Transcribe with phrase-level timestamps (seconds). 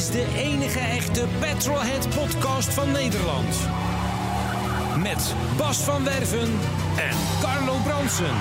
[0.00, 3.56] Is de enige echte Petrolhead podcast van Nederland.
[4.98, 6.48] Met Bas van Werven
[6.96, 8.34] en Carlo Bronsen.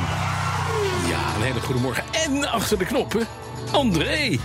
[1.07, 2.03] Ja, een hele goede morgen.
[2.25, 3.27] En achter de knoppen,
[3.71, 4.37] André.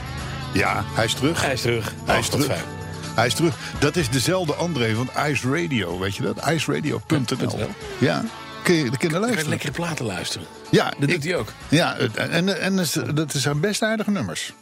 [0.55, 1.43] Ja, hij is terug.
[1.43, 1.95] Hij is terug.
[2.05, 2.57] Hij is Oh, wat terug.
[2.59, 2.69] fijn.
[3.15, 3.57] Hij is terug.
[3.79, 6.51] Dat is dezelfde André van Ice Radio, weet je dat?
[6.51, 7.69] iceradio.nl.
[7.99, 8.25] Ja,
[8.63, 9.49] kun je de kinderen luisteren?
[9.51, 10.47] lekkere platen luisteren.
[10.71, 11.53] Ja, Dat ik- doet hij ook.
[11.69, 14.53] Ja, en, en dat is- dat zijn best aardige nummers.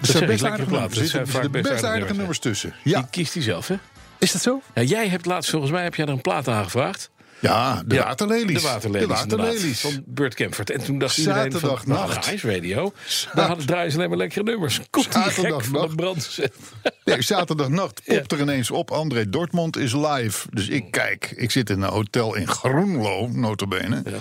[0.00, 0.98] Dat zeg zijn best lekkere aardige nummers.
[0.98, 2.74] Er zitten er best aardige nummers, nummers tussen.
[2.82, 3.74] Die kiest hij zelf, hè?
[4.18, 4.62] is dat zo?
[4.74, 7.10] Ja, jij hebt laatst, volgens mij heb jij er een plaat aangevraagd.
[7.38, 8.62] Ja, de Ja, waterlelies.
[8.62, 9.80] De waterlelies, De waterlelies.
[9.80, 10.70] Van Burt Kempfert.
[10.70, 12.92] En toen dacht iedereen van, nou, Ice Radio.
[13.34, 14.80] Daar hadden draaien ze alleen maar lekkere nummers.
[14.90, 15.96] Komt de Zaterdagnacht.
[15.96, 16.38] brand.
[17.04, 18.90] Nee, zaterdagnacht popt er ineens op.
[18.90, 20.46] André Dortmund is live.
[20.50, 21.32] Dus ik kijk.
[21.36, 24.02] Ik zit in een hotel in Groenlo, notabene.
[24.04, 24.18] Ja.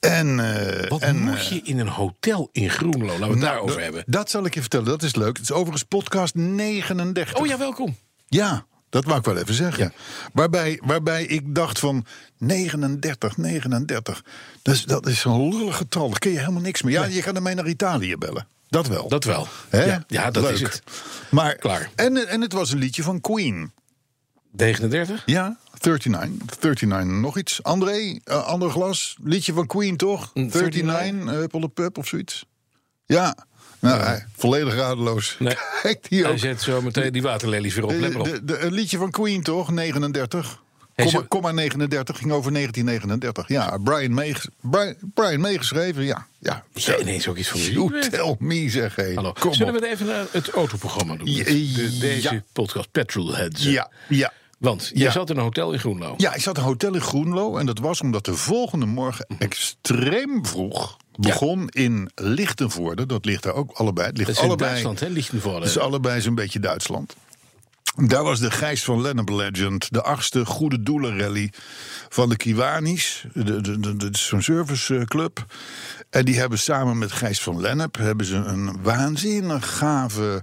[0.00, 3.06] En, eh, Wat en, moet eh, je in een hotel in Groenlo?
[3.06, 4.02] Laten we het nou, daarover hebben.
[4.06, 4.86] Dat zal ik je vertellen.
[4.86, 5.36] Dat is leuk.
[5.36, 7.36] Het is overigens podcast 39.
[7.36, 7.96] Oh ja, welkom.
[8.28, 9.92] Ja, dat wou ik wel even zeggen.
[10.32, 12.06] Waarbij, waarbij ik dacht van
[12.38, 14.24] 39, 39.
[14.62, 16.08] Dat is, dat is een lullig getal.
[16.08, 16.94] Daar kun je helemaal niks mee.
[16.94, 18.46] Ja, je kan ermee naar Italië bellen.
[18.68, 19.08] Dat wel.
[19.08, 19.46] Dat wel.
[19.68, 19.84] Hè?
[19.84, 20.52] Ja, ja, dat Leuk.
[20.52, 20.82] is het.
[21.30, 21.90] Maar, Klaar.
[21.94, 23.72] En, en het was een liedje van Queen.
[24.50, 25.22] 39?
[25.26, 26.60] Ja, 39.
[26.60, 27.62] 39 nog iets.
[27.62, 29.16] André, eh, ander glas.
[29.24, 30.30] Liedje van Queen, toch?
[30.34, 32.44] 39, 39, uh, Pull Pup of zoiets.
[33.06, 33.36] Ja.
[33.78, 35.36] Nou, volledig radeloos.
[35.38, 35.54] Nee.
[35.82, 36.38] Kijk Hij ook.
[36.38, 37.90] zet zo meteen die waterlelies weer op.
[38.44, 39.70] De, een liedje van Queen, toch?
[39.70, 40.62] 39.
[40.94, 43.48] Hey, Komma, zo- komma 39 ging over 1939.
[43.48, 46.04] Ja, Brian May, Brian, Brian May geschreven.
[46.04, 46.64] Ja, ja.
[46.74, 47.60] Ja, ineens ook iets van.
[47.60, 48.10] You weet.
[48.10, 49.14] tell me, zeg hé.
[49.14, 49.32] Hallo.
[49.32, 49.80] Kom Zullen op.
[49.80, 51.26] we het even naar het autoprogramma doen?
[51.26, 52.42] Ja, De- deze ja.
[52.52, 53.62] podcast Petrolheads.
[53.64, 54.32] Ja, ja.
[54.60, 55.10] Want je Ja.
[55.10, 56.14] zat in een hotel in Groenlo.
[56.16, 57.56] Ja, ik zat in een hotel in Groenlo.
[57.56, 63.06] En dat was omdat de volgende morgen extreem vroeg begon in Lichtenvoorde.
[63.06, 64.06] Dat ligt daar ook allebei.
[64.06, 65.08] Het ligt Dat is in allebei, Duitsland, hè?
[65.08, 65.66] Lichtenvoorde.
[65.66, 67.16] Is allebei zo'n beetje Duitsland.
[67.96, 71.52] Daar was de Gijs van Lennep Legend, de achtste goede doelenrally
[72.08, 73.24] van de Kiwanis.
[73.34, 75.44] De, de, de, de- Zo'n serviceclub.
[76.10, 80.42] En die hebben samen met Gijs van Lennep hebben ze een waanzinnig gave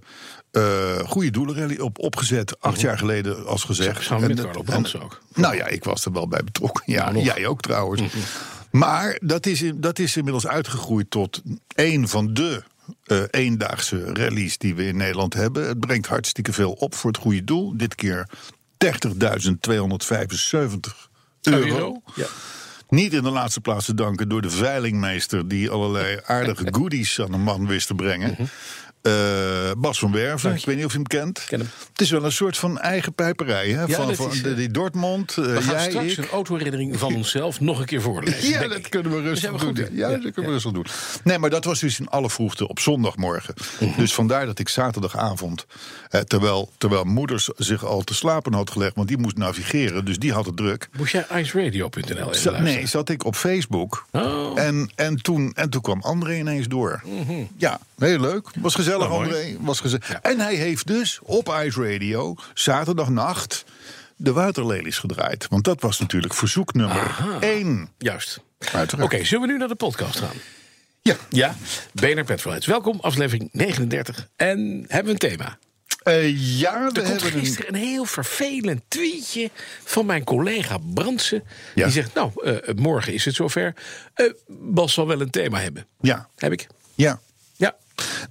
[0.57, 2.61] eh goede doelenrally op, opgezet.
[2.61, 4.03] Acht jaar geleden, als gezegd.
[4.03, 5.21] Samen met En- Carlo Brands ook.
[5.33, 6.83] Nou ja, ik was er wel bij betrokken.
[6.85, 8.01] Ja, jij ook trouwens.
[8.71, 11.41] Maar dat is, in- dat is inmiddels uitgegroeid tot
[11.75, 12.63] een van de
[13.03, 15.67] eh, eendaagse rallies die we in Nederland hebben.
[15.67, 17.77] Het brengt hartstikke veel op voor het goede doel.
[17.77, 18.27] Dit keer
[18.77, 21.09] 30.275
[21.41, 22.01] euro.
[22.15, 22.25] Ja.
[22.89, 25.47] Niet in de laatste plaats te danken door de veilingmeester...
[25.47, 28.35] die allerlei aardige goodies aan de man wist te brengen.
[29.01, 31.45] Eh, Bas van Werven, ik weet niet of je hem kent.
[31.49, 31.59] Hem.
[31.91, 33.69] Het is wel een soort van eigen pijperij.
[33.69, 33.89] Hè?
[33.89, 36.17] van, van is, de, eh, die Dortmund, We gaan jij, straks ik.
[36.17, 38.49] een autoherinnering van onszelf nog een keer voorlezen.
[38.49, 39.95] Ja, dat kunnen we rustig we doen.
[39.95, 40.85] ja, dat kunnen we rustig doen.
[41.23, 43.53] Nee, maar dat was dus in alle vroegte op zondagmorgen.
[43.79, 43.99] Mhm.
[43.99, 45.65] Dus vandaar dat ik zaterdagavond,
[46.09, 50.19] eh, terwijl, terwijl moeders zich al te slapen had gelegd, want die moest navigeren, dus
[50.19, 50.89] die had het druk.
[50.97, 54.05] Moest jij iceradio.nl even nee, zat ik op Facebook.
[54.11, 54.59] Oh.
[54.59, 57.03] En, en, toen, en toen kwam André ineens door.
[57.57, 58.49] Ja, heel leuk.
[58.59, 58.99] Was gezellig, Mhm.
[59.09, 59.23] Nou.
[59.23, 59.57] André.
[59.59, 60.11] Was gezellig.
[60.11, 63.65] En hij heeft dus op Ice Radio zaterdagnacht
[64.15, 65.47] de waterlelies gedraaid.
[65.49, 67.89] Want dat was natuurlijk verzoek nummer één.
[67.97, 68.39] Juist.
[68.99, 70.35] Oké, zullen we nu naar de podcast gaan?
[71.01, 71.15] Ja.
[71.29, 71.55] Ja,
[71.93, 72.65] BNR Petrolheads.
[72.65, 74.29] Welkom, aflevering 39.
[74.35, 75.57] En hebben we een thema?
[76.03, 77.39] Eh, ja, we Er komt hebben een...
[77.39, 79.49] gisteren een heel vervelend tweetje
[79.83, 81.43] van mijn collega Brandsen.
[81.75, 81.83] Ja.
[81.83, 83.73] Die zegt, nou, eh, morgen is het zover.
[84.13, 85.87] Eh, Bas zal wel een thema hebben.
[86.01, 86.67] Ja, Heb ik?
[86.95, 87.19] ja.
[87.55, 87.75] Ja.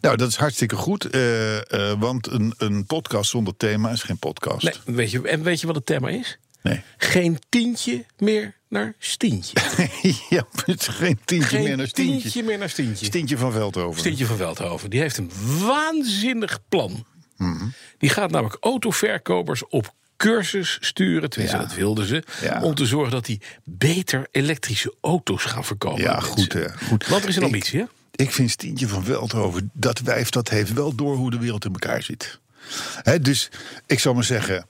[0.01, 1.05] Nou, dat is hartstikke goed.
[1.11, 1.57] eh,
[1.91, 4.63] eh, want een, een podcast zonder thema is geen podcast.
[4.63, 6.39] Nee, weet je, en weet je wat het thema is?
[6.63, 6.83] Nee.
[6.97, 9.57] Geen tientje meer naar stientje.
[10.37, 10.47] ja,
[10.77, 12.21] geen tientje Geen meer naar Stientje.
[12.21, 13.05] tientje meer naar stientje.
[13.07, 14.01] Stientje van Veldhoven.
[14.01, 14.91] Stientje van Veldhoven.
[14.91, 15.31] Die heeft een
[15.61, 17.07] waanzinnig plan.
[17.37, 17.65] Mhm.
[17.99, 21.31] Die gaat namelijk autoverkopers op cursus sturen.
[21.31, 21.63] Tenminste, Ja.
[21.67, 22.23] dat wilden ze.
[22.43, 22.63] Ja.
[22.63, 26.03] Om te zorgen dat die beter elektrische auto's gaan verkopen.
[26.03, 27.07] Ja, goed, hè, goed.
[27.09, 27.85] Want er is een ambitie, hè?
[28.17, 31.73] Ik vind Stientje van Veldhoven, dat wijf, dat heeft wel door hoe de wereld in
[31.73, 32.39] elkaar zit.
[33.21, 33.51] Dus
[33.87, 34.67] ik zal maar zeggen,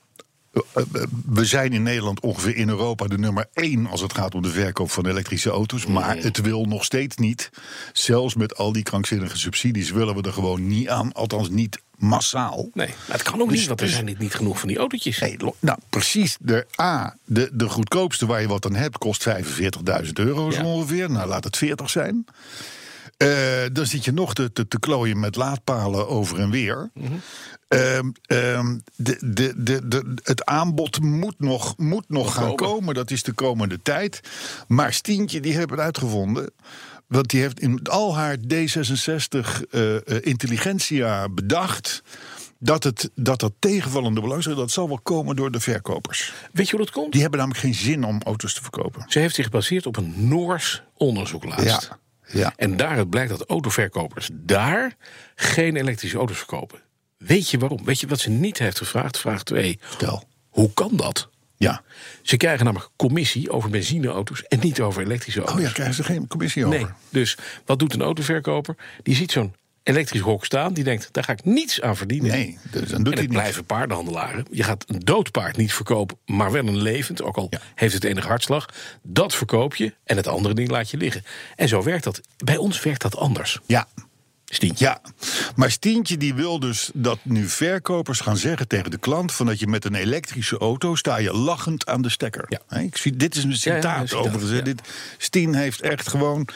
[0.53, 4.35] eh, eh, we zijn in Nederland ongeveer in Europa de nummer één als het gaat
[4.35, 5.87] om de verkoop van elektrische auto's.
[5.87, 7.51] Maar het wil nog steeds niet.
[7.93, 11.13] Zelfs met al die krankzinnige subsidies willen we er gewoon niet aan.
[11.13, 12.69] Althans, niet massaal.
[12.73, 15.19] Nee, maar het kan ook Dus- niet, want er zijn niet, genoeg van die autootjes.
[15.19, 16.37] Nee, nou, precies.
[16.41, 20.65] De A, de, de goedkoopste waar je wat aan hebt, kost 45.000 euro Ja.
[20.65, 21.11] ongeveer.
[21.11, 22.25] Nou, laat het 40 zijn.
[23.17, 23.29] Eh,
[23.73, 26.91] dan zit je nog te, te, te klooien met laadpalen over en weer.
[26.95, 27.13] Mhm.
[27.69, 29.19] Ehm, ehm, de,
[29.57, 32.57] de, de, het aanbod moet nog, moet nog gaan komen.
[32.57, 32.95] komen.
[32.95, 34.21] Dat is de komende tijd.
[34.69, 36.51] Maar Stientje, die hebben het uitgevonden.
[37.07, 42.03] Want die heeft in al haar D66 eh, eh, intelligentia bedacht.
[42.59, 46.33] Dat het, dat dat tegenvallende belangstelling, dat zal wel komen door de verkopers.
[46.53, 47.13] Weet je hoe dat komt?
[47.13, 49.05] Die hebben namelijk geen zin om auto's te verkopen.
[49.09, 51.89] Ze heeft zich gebaseerd op een Noors onderzoek laatst.
[51.89, 52.53] Ja, ja.
[52.57, 54.97] En daaruit blijkt dat autoverkopers daar
[55.35, 56.81] geen elektrische auto's verkopen.
[57.19, 57.85] Weet je waarom?
[57.85, 59.19] Weet je wat ze niet heeft gevraagd?
[59.19, 59.79] Vraag 2.
[59.81, 60.25] Vertel.
[60.49, 61.29] Hoe kan dat?
[61.57, 61.83] Ja.
[62.23, 65.57] Ze krijgen namelijk commissie over benzineauto's en niet over elektrische auto's.
[65.57, 66.79] Oh ja, krijgen ze geen commissie over.
[66.79, 66.89] Nee.
[67.11, 68.77] Dus wat doet een autoverkoper?
[69.03, 69.55] Die ziet zo'n
[69.87, 70.73] elektrisch hok staan.
[70.73, 72.31] Die denkt, daar ga ik niets aan verdienen.
[72.31, 73.31] Nee, dus dan doet en niet.
[73.31, 74.47] blijven paardenhandelaren.
[74.51, 77.23] Je gaat een dood paard niet verkopen, maar wel een levend.
[77.23, 77.61] Ook al Ja.
[77.75, 78.69] heeft het enige hartslag.
[79.03, 81.23] Dat verkoop je en het andere ding laat je liggen.
[81.57, 82.21] En zo werkt dat.
[82.45, 83.59] Bij ons werkt dat anders.
[83.67, 83.89] Ja,
[84.53, 84.85] Stientje.
[84.85, 85.01] Ja,
[85.57, 89.33] maar Stientje die wil dus dat nu verkopers gaan zeggen tegen de klant...
[89.33, 92.45] van dat je met een elektrische auto sta je lachend aan de stekker.
[92.49, 92.79] Ja.
[92.81, 94.51] Ik zie, dit is een ja, citaat een citaat, overigens.
[94.51, 94.61] ja.
[94.61, 94.81] Dit,
[95.19, 96.49] Stien heeft echt gewoon...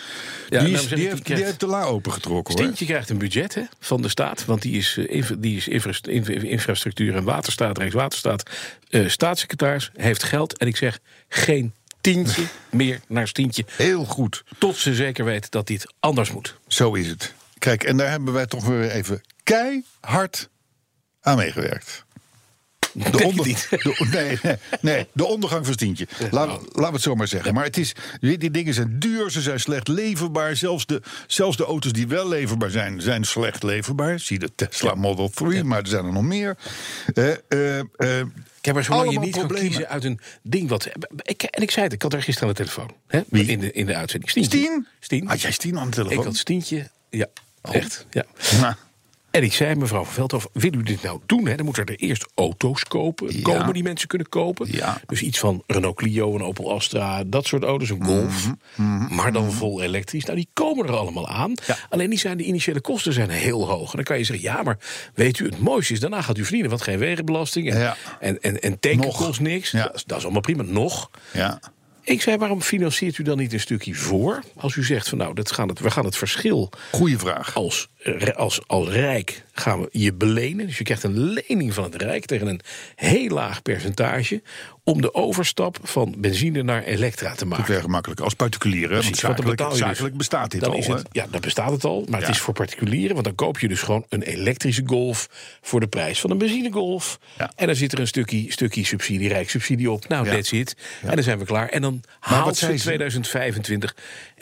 [0.49, 2.63] Ja, die, is- zeg die, heeft, die de la opengetrokken hoor.
[2.63, 4.45] Stientje krijgt een budget hè, van de staat.
[4.45, 8.51] Want die is, eh, die is infra- infra- infrastructuur en waterstaat, Rijkswaterstaat.
[8.91, 10.59] eh, staatssecretaris heeft geld.
[10.59, 10.99] En ik zeg
[11.29, 13.65] geen tientje meer naar Stientje.
[13.77, 16.57] Heel goed, Tot ze zeker weet dat dit anders moet.
[16.69, 17.35] zo is het.
[17.61, 20.49] Kijk, en daar hebben wij toch weer even keihard
[21.21, 22.05] aan meegewerkt.
[22.93, 26.07] De onder- de- nee, nee, nee, de ondergang van Stientje.
[26.31, 27.55] Laat, laten we het zo maar zeggen.
[27.55, 30.57] Maar het is, die dingen zijn duur, ze zijn slecht leverbaar.
[30.57, 34.19] Zelfs de, zelfs de auto's die wel leverbaar zijn, zijn slecht leverbaar.
[34.19, 36.57] Zie de Tesla Model 3, maar er zijn er nog meer.
[37.15, 37.87] Eh, eh, eh,
[38.61, 39.69] Kijk, maar zolang je niet kan problemen.
[39.71, 40.89] kiezen uit een ding wat...
[41.23, 42.91] Ik, en ik zei het, ik had er gisteren aan de telefoon.
[43.07, 43.47] Hè, Wie?
[43.47, 44.31] In, de, in de uitzending.
[44.31, 44.59] Stientje.
[44.59, 44.87] Stien?
[45.01, 45.27] Stien.
[45.29, 46.19] Had jij Stien aan de telefoon?
[46.19, 46.91] Ik had Stientje.
[47.11, 47.27] Ja,
[47.63, 48.07] echt.
[48.11, 48.25] Ja.
[48.61, 48.75] Nou,
[49.31, 51.47] En ik zei, mevrouw van Veldhoven, wil u dit nou doen?
[51.47, 51.55] Hè?
[51.57, 53.43] Dan moeten er eerst auto's kopen, Ja.
[53.43, 54.73] komen die mensen kunnen kopen.
[54.73, 55.01] Ja.
[55.07, 58.51] Dus iets van Renault Clio, een Opel Astra, dat soort auto's, een Golf.
[58.75, 59.15] Mhm.
[59.15, 60.25] Maar dan vol elektrisch.
[60.25, 61.55] Nou, die komen er allemaal aan.
[61.67, 61.77] Ja.
[61.91, 63.91] Alleen die, zijn, de initiële kosten zijn heel hoog.
[63.91, 64.79] En dan kan je zeggen, ja, maar
[65.15, 66.01] weet u, het mooiste is...
[66.01, 67.71] daarna gaat u verdienen, want geen wegenbelasting.
[67.71, 69.71] En, en, en, en tanken kost niks.
[69.71, 69.83] Ja.
[69.83, 71.11] Dat, is, dat is allemaal prima, nog.
[71.33, 71.61] ja.
[72.03, 74.43] Ik zei, waarom financiert u dan niet een stukje voor?
[74.57, 77.55] Als u zegt, van nou, dat gaan het, we gaan het verschil Goeie vraag.
[77.55, 77.89] als,
[78.35, 80.67] als, als Rijk gaan we je belenen.
[80.67, 82.61] Dus je krijgt een lening van het Rijk tegen een
[82.97, 84.43] heel laag percentage.
[84.85, 87.65] om de overstap van benzine naar elektra te maken.
[87.65, 88.89] Ver gemakkelijk als particulier.
[88.89, 89.79] Want Precies, zakelijk, dus.
[89.79, 90.77] zakelijk bestaat dit dan al.
[90.79, 92.05] is het, ja, dan bestaat het al.
[92.09, 92.27] Maar Ja.
[92.27, 93.13] het is voor particulieren.
[93.13, 95.29] Want dan koop je dus gewoon een elektrische golf.
[95.63, 97.19] voor de prijs van een benzinegolf.
[97.39, 97.53] Ja.
[97.57, 100.09] En dan zit er een stukje, stukje subsidie, rijkssubsidie op.
[100.09, 100.33] Nou, Ja.
[100.33, 100.77] that's it.
[101.03, 101.69] En dan zijn we klaar.
[101.69, 102.85] En dan wat haalt ze ze?
[102.85, 103.95] 2025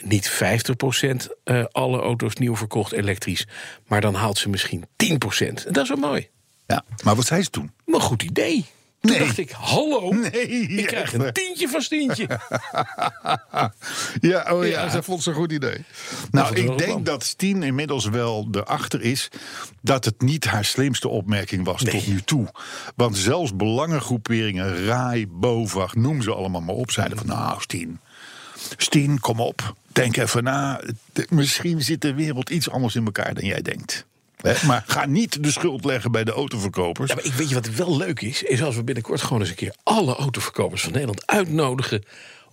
[0.03, 3.47] niet 50% eh, alle auto's nieuw verkocht elektrisch.
[3.87, 5.08] Maar dan haalt ze misschien 10%.
[5.09, 6.27] En dat is wel mooi.
[6.67, 6.83] Ja.
[7.03, 7.71] Maar wat zei ze toen?
[7.85, 8.65] Maar een goed idee.
[9.01, 9.19] Toen Nee.
[9.19, 12.27] dacht ik, hallo, Nee, ik krijg een tientje van Stientje.
[14.21, 14.87] Ja, oh ja, Ja.
[14.89, 15.83] dat vond ze een goed idee.
[16.31, 17.03] Nou, ik denk plan.
[17.03, 19.29] dat Stien inmiddels wel erachter is
[19.81, 21.93] dat het niet haar slimste opmerking was Nee.
[21.93, 22.47] tot nu toe.
[22.95, 27.99] Want zelfs belangengroeperingen, RAI, BOVAG, noem ze allemaal maar op, zeiden van nou, Stien,
[28.77, 30.81] Stien, kom op, denk even na.
[31.29, 34.05] Misschien zit de wereld iets anders in elkaar dan jij denkt.
[34.41, 37.09] Hè, Maar ga niet de schuld leggen bij de autoverkopers.
[37.09, 38.43] Ja, maar ik weet je wat wel leuk is?
[38.43, 42.03] Is als we binnenkort gewoon eens een keer alle autoverkopers van Nederland uitnodigen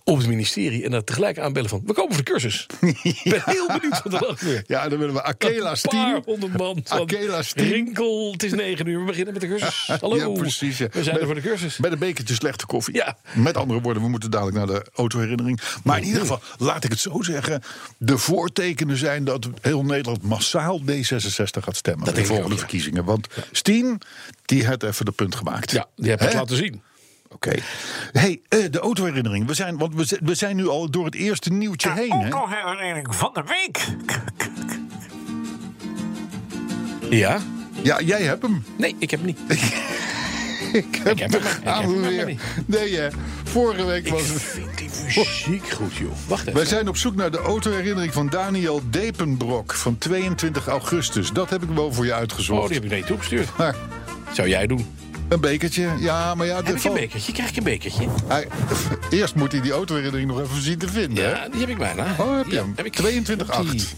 [0.07, 0.83] op het ministerie.
[0.83, 2.65] En dan tegelijk aanbellen van, we komen voor de cursus.
[3.03, 4.67] Ik ben heel benieuwd wat er gebeurt.
[4.67, 6.83] Ja, dan willen we Akela Een paar honderd man.
[7.55, 9.89] Rinkel, het is negen uur, we beginnen met de cursus.
[10.01, 10.77] Hallo, Ja, precies.
[10.77, 10.87] ja.
[10.91, 11.77] we zijn Met- er voor de cursus.
[11.77, 12.93] Met een bekertje slechte koffie.
[12.95, 13.17] Ja.
[13.33, 15.59] Met andere woorden, we moeten dadelijk naar de autoherinnering.
[15.83, 17.61] Maar in ieder geval, laat ik het zo zeggen.
[17.97, 22.03] De voortekenen zijn dat heel Nederland massaal D66 gaat stemmen.
[22.05, 23.03] bij de volgende verkiezingen.
[23.03, 24.01] Want Stien,
[24.45, 25.71] die heeft even de punt gemaakt.
[25.71, 26.33] Ja, die ik Hè?
[26.33, 26.81] laten zien.
[27.29, 27.53] Oké.
[28.11, 29.47] Hey, eh, de autoherinnering.
[29.47, 32.11] We zijn, want we, zijn nu al door het eerste nieuwtje heen.
[32.11, 32.29] Hè?
[32.29, 33.85] Autoherinnering van de week.
[37.09, 37.39] Ja?
[37.83, 38.63] Ja, jij hebt hem.
[38.77, 39.39] Nee, ik heb hem niet.
[40.73, 41.41] Ik heb, heb hem.
[41.41, 42.25] hem, ik heb hem weer.
[42.25, 42.41] niet.
[42.65, 43.07] Nee, hè.
[43.43, 44.41] vorige week was Ik het.
[44.41, 46.11] vind die muziek goed, joh.
[46.27, 46.53] Wacht even.
[46.53, 51.31] Wij zijn op zoek naar de autoherinnering van Daniel Depenbrok van 22 augustus.
[51.31, 52.65] Dat heb ik wel voor je Oh, uitgezocht.
[52.65, 53.57] die heb ik naar je toegestuurd.
[53.57, 53.75] Maar
[54.33, 54.85] Zou jij doen?
[55.29, 56.55] Een bekertje, ja, maar ja...
[56.55, 57.31] Heb de ik een bekertje?
[57.33, 58.07] Krijg ik een bekertje?
[58.27, 58.47] Hij-
[59.09, 61.23] eerst moet hij die autoherinnering nog even zien te vinden.
[61.23, 61.29] hè?
[61.31, 62.05] Ja, die heb ik bijna.
[62.19, 62.73] Oh, heb je Ja, hem?
[62.75, 62.95] heb ik.
[62.95, 63.95] 22,8.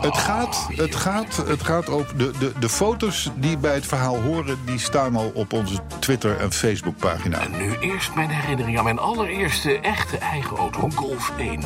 [0.00, 2.18] Het gaat, het gaat, het gaat ook.
[2.18, 6.36] De, de, de foto's die bij het verhaal horen, die staan al op onze Twitter-
[6.38, 7.40] en Facebookpagina.
[7.40, 11.62] En nu eerst mijn herinnering aan mijn allereerste echte eigen auto, een Golf 1.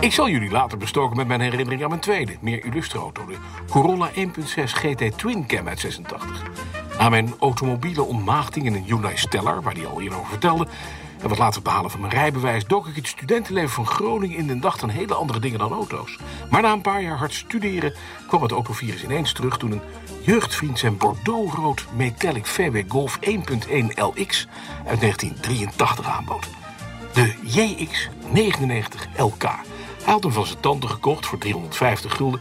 [0.00, 3.34] Ik zal jullie later bestoken met mijn herinnering aan mijn tweede, meer illustre auto, de
[3.70, 4.20] Corolla 1.6
[4.64, 6.42] GT Twin Cam uit 86.
[7.00, 10.66] Na mijn automobiele ontmaagding in een Hyundai Stellar, waar die al eerder over vertelde,
[11.22, 14.50] en wat later het behalen van mijn rijbewijs, dook ik het studentenleven van Groningen in
[14.50, 16.18] en dacht aan hele andere dingen dan auto's.
[16.50, 17.94] Maar na een paar jaar hard studeren
[18.26, 19.80] kwam het autovirus ineens terug toen een
[20.20, 23.30] jeugdvriend zijn Bordeaux-rood Metallic VW Golf 1.1
[23.94, 24.46] LX
[24.86, 26.48] uit 1983 aanbood.
[27.12, 29.42] De JX99 LK.
[29.42, 32.40] Hij had hem van zijn tante gekocht voor 350 gulden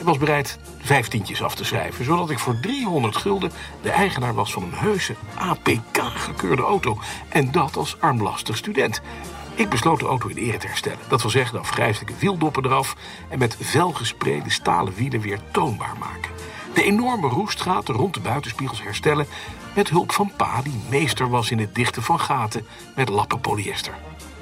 [0.00, 3.52] en was bereid vijf tientjes af te schrijven, zodat ik voor 300 gulden
[3.82, 6.98] de eigenaar was van een heuse APK-gekeurde auto.
[7.28, 9.00] En dat als armlastig student.
[9.54, 10.98] Ik besloot de auto in ere te herstellen.
[11.08, 12.96] Dat wil zeggen de afgrijzelijke wieldoppen eraf
[13.28, 16.30] en met velgespreide stalen wielen weer toonbaar maken.
[16.74, 19.26] De enorme roestgaten rond de buitenspiegels herstellen
[19.74, 22.66] met hulp van pa die meester was in het dichten van gaten
[22.96, 23.94] met lappen polyester.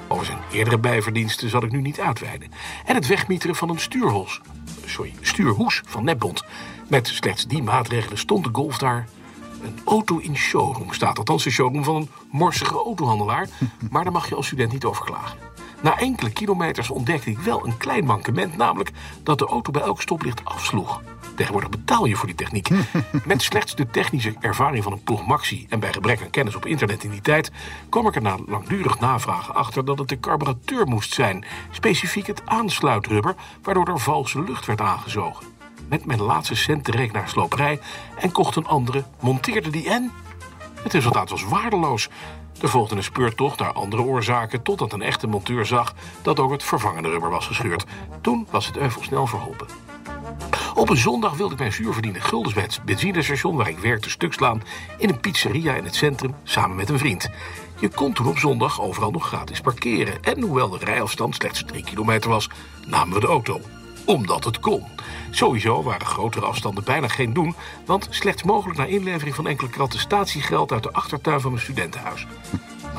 [0.07, 2.51] Over zijn eerdere bijverdiensten zal ik nu niet uitweiden.
[2.85, 4.41] En het wegmieteren van een stuurhos,
[4.89, 6.43] sorry, stuurhoes van Netbond.
[6.87, 9.07] Met slechts die maatregelen stond de Golf daar.
[9.63, 13.47] Een auto in showroom staat, althans de showroom van een morsige autohandelaar.
[13.91, 15.37] Maar daar mag je als student niet over klagen.
[15.81, 18.91] Na enkele kilometers ontdekte ik wel een klein mankement, namelijk
[19.23, 21.01] dat de auto bij elk stoplicht afsloeg.
[21.39, 22.69] Tegenwoordig betaal je voor die techniek.
[23.25, 26.65] Met slechts de technische ervaring van een ploeg Maxi en bij gebrek aan kennis op
[26.65, 27.51] internet in die tijd,
[27.89, 32.41] kwam ik er na langdurig navragen achter dat het de carburateur moest zijn, specifiek het
[32.45, 35.45] aansluitrubber, waardoor er valse lucht werd aangezogen.
[35.89, 37.79] Met mijn laatste cent reed ik naar een sloperij
[38.17, 40.11] en kocht een andere, monteerde die en
[40.83, 42.09] het resultaat was waardeloos.
[42.61, 44.61] Er volgde een speurtocht naar andere oorzaken...
[44.61, 47.85] totdat een echte monteur zag dat ook het vervangende rubber was gescheurd.
[48.21, 49.88] Toen was het euvel snel verholpen.
[50.79, 53.55] Op een zondag wilde ik mijn zuurverdiende guldens bij het benzinestation...
[53.55, 54.63] waar ik werkte stuk slaan
[54.97, 57.29] in een pizzeria in het centrum samen met een vriend.
[57.79, 60.23] Je kon toen op zondag overal nog gratis parkeren.
[60.23, 62.49] En hoewel de rijafstand slechts drie kilometer was,
[62.87, 63.61] namen we de auto
[64.05, 64.83] omdat het kon.
[65.29, 67.55] Sowieso waren grotere afstanden bijna geen doen,
[67.85, 72.27] want slechts mogelijk na inlevering van enkele kratten statiegeld uit de achtertuin van mijn studentenhuis.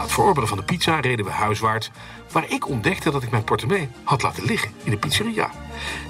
[0.00, 1.90] Na het verorberen van de pizza reden we huiswaarts,
[2.33, 5.50] waar ik ontdekte dat ik mijn portemonnee had laten liggen in de pizzeria.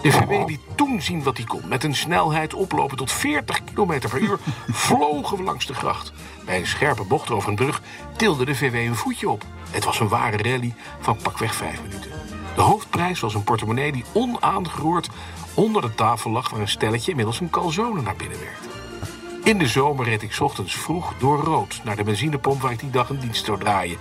[0.02, 1.68] De VW liet toen zien wat hij kon.
[1.68, 6.12] Met een snelheid oplopen tot 40 km per uur vlogen we langs de gracht.
[6.44, 7.82] Bij een scherpe bocht over een brug
[8.16, 9.44] tilde de VW een voetje op.
[9.70, 12.10] Het was een ware rally van pakweg vijf minuten.
[12.54, 15.08] De hoofdprijs was een portemonnee die onaangeroerd
[15.54, 16.50] onder de tafel lag...
[16.50, 18.79] waar een stelletje inmiddels een calzone naar binnen werkte.
[19.44, 22.90] In de zomer reed ik ochtends vroeg door rood naar de benzinepomp waar ik die
[22.90, 23.98] dag een dienst zou draaien.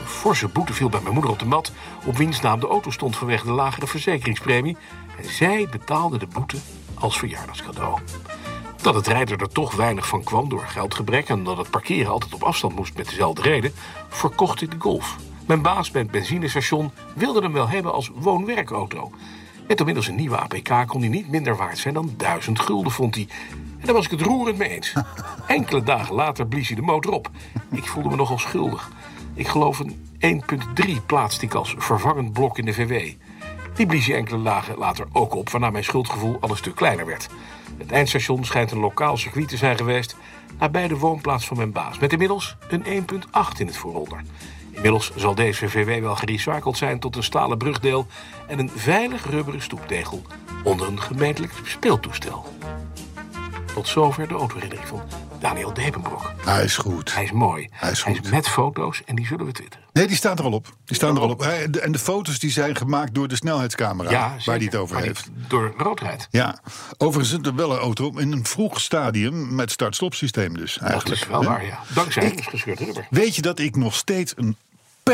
[0.00, 1.72] Een forse boete viel bij mijn moeder op de mat,
[2.04, 4.76] op wiens naam de auto stond vanwege de lagere verzekeringspremie.
[5.18, 6.56] En zij betaalde de boete
[6.94, 7.98] als verjaardagscadeau.
[8.82, 12.34] Dat het rijden er toch weinig van kwam door geldgebrek en dat het parkeren altijd
[12.34, 13.72] op afstand moest met dezelfde reden,
[14.08, 15.16] verkocht ik de Golf.
[15.46, 19.10] Mijn baas bij het benzinestation wilde hem wel hebben als woon-werkauto.
[19.70, 23.14] Met inmiddels een nieuwe APK kon hij niet minder waard zijn dan duizend gulden, vond
[23.14, 23.26] hij.
[23.50, 24.92] En daar was ik het roerend mee eens.
[25.46, 27.30] Enkele dagen later blies hij de motor op.
[27.70, 28.90] Ik voelde me nogal schuldig.
[29.34, 30.42] Ik geloof een
[30.84, 33.12] 1.3 plaatste ik als vervangend blok in de VW.
[33.74, 37.06] Die blies hij enkele dagen later ook op, waarna mijn schuldgevoel al een stuk kleiner
[37.06, 37.28] werd.
[37.78, 40.16] Het eindstation schijnt een lokaal circuit te zijn geweest...
[40.58, 44.22] nabij de woonplaats van mijn baas, met inmiddels een 1.8 in het vooronder.
[44.70, 48.06] Inmiddels zal deze VW wel gerecycled zijn tot een stalen brugdeel...
[48.46, 50.22] en een veilig rubberen stoeptegel
[50.64, 52.46] onder een gemeentelijk speeltoestel.
[53.74, 55.00] Tot zover de autoherinnering van
[55.40, 56.32] Daniel Depenbroek.
[56.44, 57.14] Hij is goed.
[57.14, 57.68] Hij is mooi.
[57.70, 58.30] Hij is goed.
[58.30, 59.86] met foto's en die zullen we twitteren.
[59.92, 60.74] Nee, die staan er al op.
[60.84, 61.40] Die staan er al op.
[61.40, 64.10] Hij- En de foto's die zijn gemaakt door de snelheidscamera.
[64.10, 65.24] Ja, waar hij het over heeft.
[65.24, 66.28] hij Door rood rijdt.
[66.30, 66.60] Ja,
[66.98, 70.74] overigens is er wel een auto in een vroeg stadium met start-stop systeem dus.
[70.74, 71.20] Dat Eigenlijk.
[71.20, 71.78] is wel waar, ja.
[71.94, 73.06] Dankzij ons gescheurd rubber.
[73.10, 74.56] Weet je dat ik nog steeds een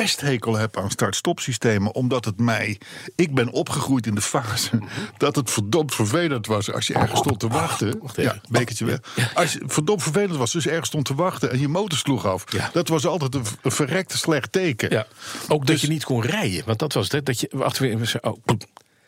[0.01, 2.79] pesthekel heb aan start-stop systemen, omdat het mij.
[3.15, 4.71] Ik ben opgegroeid in de fase
[5.17, 7.99] dat het verdomd vervelend was als je ergens stond te wachten.
[8.01, 8.17] wacht.
[8.17, 9.01] Ja, bekertje weg.
[9.35, 12.53] Als je verdomd vervelend was, dus ergens stond te wachten en je motor sloeg af.
[12.53, 12.71] Ja.
[12.73, 14.91] Dat was altijd een, verrekte slecht teken.
[14.91, 15.07] Ja.
[15.49, 16.63] Ook dat Dus- je niet kon rijden.
[16.67, 17.27] Want dat was het.
[17.27, 18.65] Dat je achter oh, poep.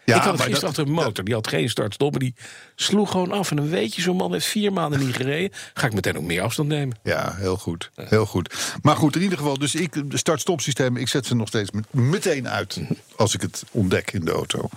[0.09, 1.25] Ja, ik had gisteren dat- achter een motor.
[1.25, 2.11] Die had geen start-stop.
[2.11, 2.35] maar Die
[2.75, 3.51] sloeg gewoon af.
[3.51, 5.59] En dan weet je, zo'n man heeft vier maanden niet gereden.
[5.75, 6.97] Ga ik meteen ook meer afstand nemen.
[7.03, 7.91] Ja, heel goed.
[7.95, 8.55] Heel goed.
[8.83, 11.71] Maar goed, in ieder geval, dus ik, de start-stop systemen, ik zet ze nog steeds
[11.71, 12.81] met- meteen uit
[13.17, 14.69] als ik het ontdek in de auto.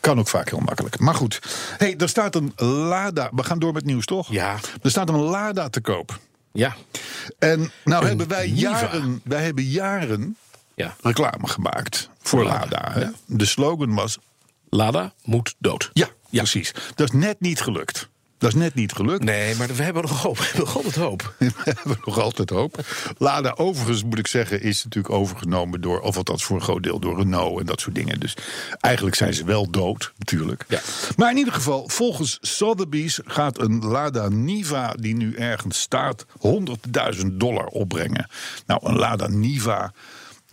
[0.00, 0.98] Kan ook vaak heel makkelijk.
[0.98, 1.38] Maar goed,
[1.78, 3.30] hey, er staat een Lada.
[3.34, 4.32] We gaan door met nieuws, toch?
[4.32, 4.58] Ja.
[4.82, 6.18] Er staat een Lada te koop.
[6.52, 6.76] Ja.
[7.38, 8.60] En nou Een hebben wij Niva.
[8.70, 10.36] jaren, wij hebben jaren
[10.74, 10.96] ja.
[11.02, 12.92] reclame gemaakt voor Lada, Lada.
[12.92, 13.06] hè.
[13.26, 14.18] De slogan was
[14.74, 15.90] Lada moet dood.
[15.92, 16.74] ja, precies.
[16.94, 18.08] Dat is net niet gelukt.
[18.38, 19.24] Dat is net niet gelukt.
[19.24, 20.38] Nee, maar we hebben nog hoop.
[20.42, 21.34] We hebben nog altijd hoop.
[21.38, 22.86] We hebben nog altijd hoop.
[23.18, 26.98] Lada, overigens moet ik zeggen, is natuurlijk overgenomen door, of althans voor een groot deel
[26.98, 28.20] door Renault en dat soort dingen.
[28.20, 28.36] Dus
[28.80, 30.64] eigenlijk zijn ze wel dood, natuurlijk.
[30.68, 30.80] Ja.
[31.16, 36.26] Maar in ieder geval, volgens Sotheby's gaat een Lada Niva, die nu ergens staat,
[37.16, 38.28] 100.000 dollar opbrengen.
[38.66, 39.92] Nou, een Lada Niva.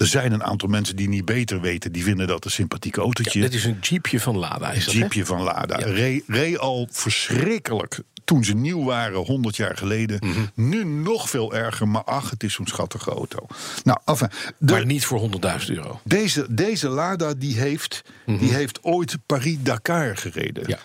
[0.01, 3.41] Er zijn een aantal mensen die niet beter weten, die vinden dat een sympathiek autootje.
[3.41, 4.71] Dit is een jeepje van Lada.
[4.71, 4.93] Is dat?
[4.93, 5.75] Jeepje van Lada.
[5.77, 10.17] Reed reed al verschrikkelijk toen ze nieuw waren, 100 jaar geleden.
[10.27, 10.39] Mhm.
[10.55, 13.45] Nu nog veel erger, maar ach, het is zo'n schattige auto.
[13.83, 15.99] Nou, enfin, de- Maar niet voor 100.000 euro.
[16.03, 20.63] deze, deze Lada die heeft, die heeft ooit Paris-Dakar gereden.
[20.63, 20.71] Mhm.
[20.71, 20.79] Ja.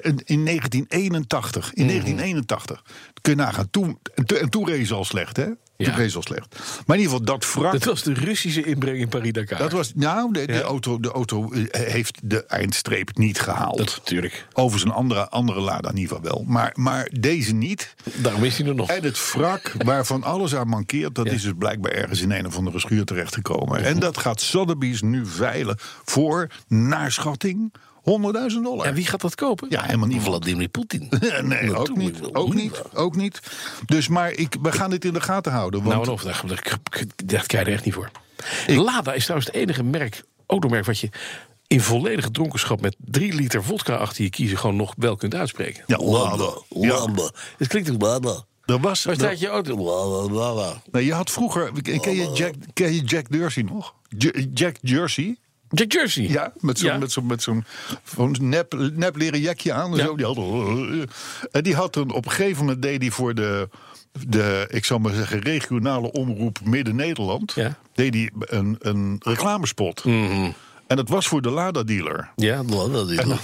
[0.00, 1.72] In in 1981.
[1.74, 2.82] In 1981.
[3.20, 3.70] Kun je nagaan.
[3.70, 5.46] Toen, en toen- en toen reed ze al slecht, hè?
[5.84, 6.14] Toen Ja.
[6.14, 6.56] al slecht.
[6.86, 7.72] Maar in ieder geval, dat wrak...
[7.72, 9.58] Dat was de Russische inbreng in Paris-Dakar.
[9.58, 10.60] Dat was, nou, de, de Ja.
[10.60, 13.76] auto, de auto eh, heeft de eindstreep niet gehaald.
[13.78, 14.46] Dat natuurlijk.
[14.52, 16.44] Overigens een andere, andere Lada Niva wel.
[16.46, 17.94] Maar, maar deze niet.
[18.14, 18.88] Daarom is hij er nog.
[18.90, 21.14] En het wrak waarvan alles aan mankeert...
[21.14, 23.84] dat is dus blijkbaar ergens in een of andere schuur terechtgekomen.
[23.84, 28.86] En dat gaat Sotheby's nu veilen voor, naar schatting, 100.000 dollar.
[28.86, 29.66] En wie gaat dat kopen?
[29.70, 30.22] Ja, helemaal niet.
[30.22, 31.08] Vladimir Poetin.
[31.42, 33.40] Nee, ook niet, ook niet, ook niet.
[33.86, 35.80] Dus maar ik, we gaan dit in de gaten houden.
[35.82, 36.62] Want Nou en of, daar, daar,
[37.24, 38.10] daar krijg je er echt niet voor.
[38.66, 41.08] Lada is trouwens het enige merk, automerk wat je
[41.66, 45.84] in volledige dronkenschap met drie liter vodka achter je kiezen gewoon nog wel kunt uitspreken.
[45.86, 46.50] ja, Lada.
[46.68, 47.08] Ja,
[47.58, 48.44] Het klinkt ook Lada.
[48.64, 49.76] er was, Waar staat je auto?
[49.76, 50.82] Lada, Lada.
[50.90, 53.94] nee, je had vroeger, ken je Jack, ken je Jack Jersey nog?
[54.18, 55.36] J- Jack Jersey?
[55.70, 56.28] Jack Jersey.
[56.28, 56.98] Ja, met zo'n Ja.
[56.98, 57.64] met zo'n met zo'n
[58.40, 59.90] nep, nep leren jakje aan.
[59.92, 60.04] En, Ja.
[60.04, 60.16] zo.
[60.16, 60.36] Die had,
[61.50, 63.68] en die had een, op een gegeven moment deed hij voor de,
[64.28, 67.52] de, ik zal maar zeggen, regionale omroep Midden-Nederland.
[67.54, 67.78] Ja.
[67.94, 70.04] Deed hij een, een reclamespot.
[70.04, 72.30] En dat was voor de Lada-dealer.
[72.36, 73.04] Ja, Lada.
[73.04, 73.38] die- En, dan-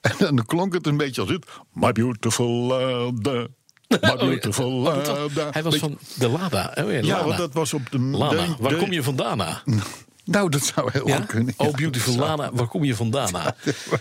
[0.00, 1.46] en dan klonk het een beetje als dit.
[1.72, 3.46] My beautiful Lada.
[3.88, 5.48] My beautiful Oh, dat was- Lada.
[5.52, 6.72] Hij was van de Lada.
[6.78, 7.24] Oh, ja, Ja, Lada.
[7.24, 7.98] want dat was op de...
[7.98, 8.46] Lada.
[8.46, 9.38] de- Waar de- kom je vandaan?
[10.30, 11.16] Nou, dat zou heel Ja?
[11.16, 11.54] goed kunnen.
[11.56, 13.32] Oh, Ja, beautiful zou- Lana, waar kom je vandaan?
[13.32, 13.54] na?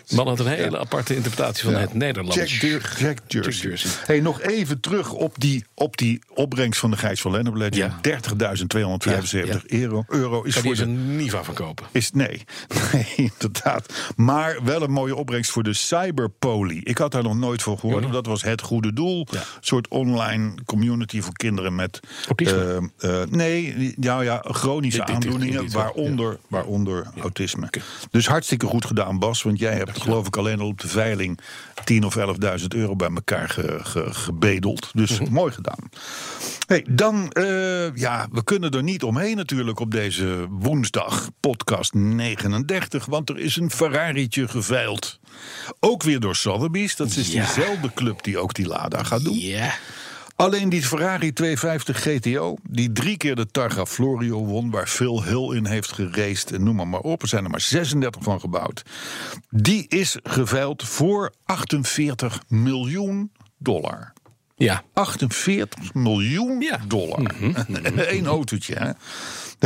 [0.09, 1.79] Man had een hele aparte interpretatie van Ja.
[1.79, 2.35] het Nederlands.
[2.35, 3.51] Jack, Jer- Jack Jersey.
[3.51, 3.91] Jack Jersey.
[4.05, 7.75] Hey, nog even terug op die, op die opbrengst van de Gijs van Lennep Legend.
[7.75, 7.99] Ja.
[8.01, 11.85] 30.275 Ja, euro, euro is Kan voor je Niva van kopen?
[11.91, 12.43] Is, nee,
[12.91, 13.93] nee, inderdaad.
[14.15, 16.81] Maar wel een mooie opbrengst voor de Cyberpoly.
[16.83, 18.11] Ik had daar nog nooit van gehoord.
[18.11, 19.27] Dat was het goede doel.
[19.31, 19.37] Ja.
[19.39, 21.99] Een soort online community voor kinderen met...
[22.35, 22.83] Eh, eh,
[23.29, 25.61] nee, ja, ja, chronische Dit- dit- dit- aandoeningen.
[25.63, 27.69] dit wel, waaronder waaronder autisme.
[28.11, 29.43] Dus hartstikke goed gedaan, Bas.
[29.43, 31.39] Want jij hebt geloof ik alleen al op de veiling
[31.83, 34.89] 10.000 of 11.000 euro bij elkaar ge- ge- gebedeld.
[34.93, 35.33] Dus Mhm.
[35.33, 35.79] mooi gedaan.
[36.67, 43.05] Hey, dan, eh, ja, we kunnen er niet omheen natuurlijk op deze woensdag, podcast 39.
[43.05, 45.19] Want er is een Ferrari'tje geveild.
[45.79, 46.95] Ook weer door Sotheby's.
[46.95, 47.43] Dat is Ja.
[47.45, 49.37] diezelfde club die ook die Lada gaat doen.
[49.39, 49.73] Ja.
[50.35, 55.55] Alleen die Ferrari 250 GTO, die drie keer de Targa Florio won, waar Phil Hill
[55.55, 57.21] in heeft geraced, en noem maar, maar op.
[57.21, 58.81] Er zijn er maar 36 van gebouwd.
[59.49, 64.13] Die is geveild voor 48 miljoen dollar.
[64.57, 64.83] Ja.
[64.93, 66.79] 48 miljoen Ja.
[66.87, 67.35] dollar.
[68.15, 68.91] Eén autootje, hè?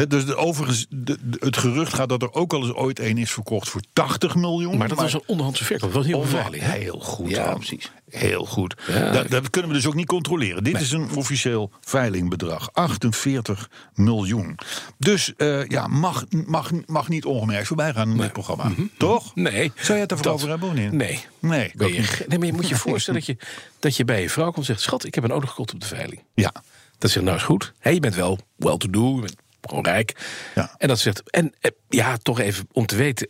[0.07, 3.17] Dus de, overigens, de- de- het gerucht gaat dat er ook al eens ooit één
[3.17, 4.77] is verkocht voor 80 miljoen.
[4.77, 5.93] Maar dat was een onderhandse verkoop.
[5.93, 6.25] Dat was heel
[6.59, 6.71] hè?
[6.77, 7.29] Heel goed.
[7.29, 7.91] Ja, precies.
[8.09, 8.75] Heel goed.
[8.87, 9.11] Ja.
[9.11, 10.63] Dat, dat kunnen we dus ook niet controleren.
[10.63, 12.69] Dit is een officieel veilingbedrag.
[12.73, 14.57] 48 miljoen.
[14.97, 18.71] Dus eh, ja, mag, mag, mag niet ongemerkt voorbij gaan in dit programma.
[18.97, 19.35] Toch?
[19.35, 19.43] Mhm.
[19.53, 19.71] Nee.
[19.75, 20.95] Zou je het ervoor Dat- over hebben?
[20.97, 21.25] Nee.
[21.39, 22.25] Nee, ook je, niet.
[22.27, 23.45] nee, maar je moet je voorstellen dat je,
[23.79, 24.81] dat je bij je vrouw komt en zegt...
[24.81, 26.23] schat, ik heb een auto gekocht op de veiling.
[26.33, 26.53] Ja.
[26.97, 27.73] Dat zegt, nou is goed.
[27.79, 30.15] Hé, je bent wel well-to-do, je bent gewoon rijk.
[30.55, 30.75] Ja.
[30.77, 33.27] En dat zegt, en eh, ja, toch even om te weten...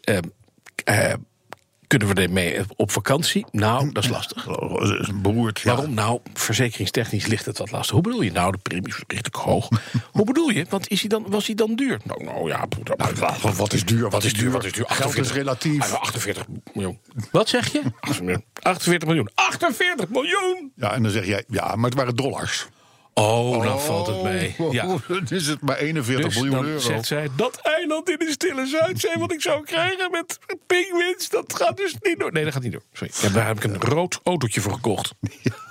[0.83, 1.13] eh,
[1.97, 3.45] kunnen we ermee op vakantie?
[3.51, 4.43] Nou, dat is lastig.
[4.45, 5.59] Dat is beroerd.
[5.59, 5.75] ja.
[5.75, 5.93] Waarom?
[5.93, 7.91] Nou, verzekeringstechnisch ligt het wat lastig.
[7.93, 8.31] Hoe bedoel je?
[8.31, 9.67] Nou, de premie is redelijk hoog.
[10.11, 10.65] Hoe bedoel je?
[10.69, 11.99] Want is hij dan, was hij dan duur?
[12.03, 12.67] Nou, nou ja.
[12.97, 14.09] Nou, wat- wat is duur?
[14.09, 14.51] Wat is duur?
[14.51, 14.85] Wat is duur?
[14.87, 15.93] Geld is relatief.
[15.93, 16.99] Ah, 48 miljoen.
[17.31, 17.81] Wat zeg je?
[18.59, 19.29] 48 miljoen.
[19.33, 20.71] 48 miljoen!
[20.75, 22.67] Ja, en dan zeg jij, ja, maar het waren dollars.
[23.19, 24.55] Oh, dan valt het mee.
[24.71, 24.85] Ja.
[25.07, 26.79] Dan is het maar 41 Dus miljoen dan euro.
[26.79, 29.17] zegt zij, dat eiland in de stille Zuidzee...
[29.17, 32.31] wat ik zou krijgen met pinguïns, dat gaat dus niet door.
[32.31, 32.83] Nee, dat gaat niet door.
[32.93, 33.13] Sorry.
[33.21, 35.13] Ja, daar heb ik een rood autootje voor gekocht.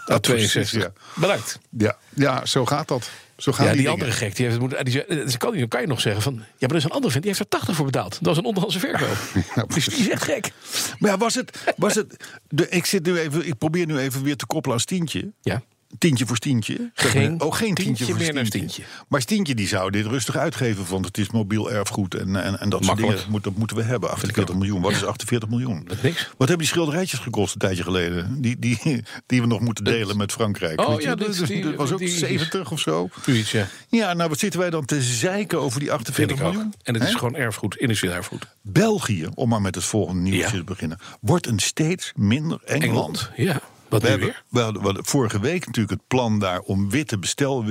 [0.06, 0.52] Ja, 62.
[0.52, 0.92] precies, ja.
[1.14, 1.58] Bedankt.
[1.70, 3.10] Ja, ja, zo gaat dat.
[3.36, 5.86] Zo gaan Ja, die, die, andere gek, die heeft, moet- die, dus kan, kan je
[5.86, 6.34] nog zeggen van...
[6.34, 8.18] Ja, maar er is een andere vent, die heeft er 80 voor betaald.
[8.22, 9.16] Dat is een onderhandse verkoop.
[9.74, 10.52] dus die is echt gek.
[10.98, 11.58] Maar ja, was het.
[11.76, 14.84] Was het de, ik, zit nu even, ik probeer nu even weer te koppelen als
[14.84, 15.32] tientje.
[15.40, 15.62] Ja.
[15.98, 16.90] Tientje voor Stientje.
[16.94, 17.46] Zeg Geen maar.
[17.46, 18.44] oh, geen tientje, tientje voor Stientje.
[18.46, 18.82] Stientje.
[19.08, 22.68] Maar Stientje die zou dit rustig uitgeven, want het is mobiel erfgoed en, en, en
[22.68, 23.18] dat soort dingen.
[23.28, 24.10] Moet, dat moeten we hebben.
[24.10, 24.80] 48 miljoen.
[24.80, 25.84] Wat is 48 miljoen?
[25.86, 26.18] Dat niks.
[26.28, 28.40] Wat hebben die schilderijtjes gekost een tijdje geleden?
[28.42, 30.80] Die, die, die we nog moeten delen met Frankrijk.
[30.80, 33.08] Oh, Weet ja, dat is dat, die- dat was ook die- 70 of zo.
[33.24, 33.66] Zoiets, ja.
[33.88, 36.52] Ja, nou wat zitten wij dan te zeiken over die Vind 48 ik ook.
[36.52, 36.74] miljoen?
[36.82, 38.46] En het is gewoon erfgoed, industrieel erfgoed.
[38.62, 40.50] België, om maar met het volgende nieuwtje Ja.
[40.50, 42.82] te beginnen, wordt een steeds minder eng land.
[42.82, 43.60] Engeland, ja.
[43.88, 47.18] Wat We hebben, we hadden, we hadden vorige week natuurlijk het plan daar om witte
[47.18, 47.64] bestel,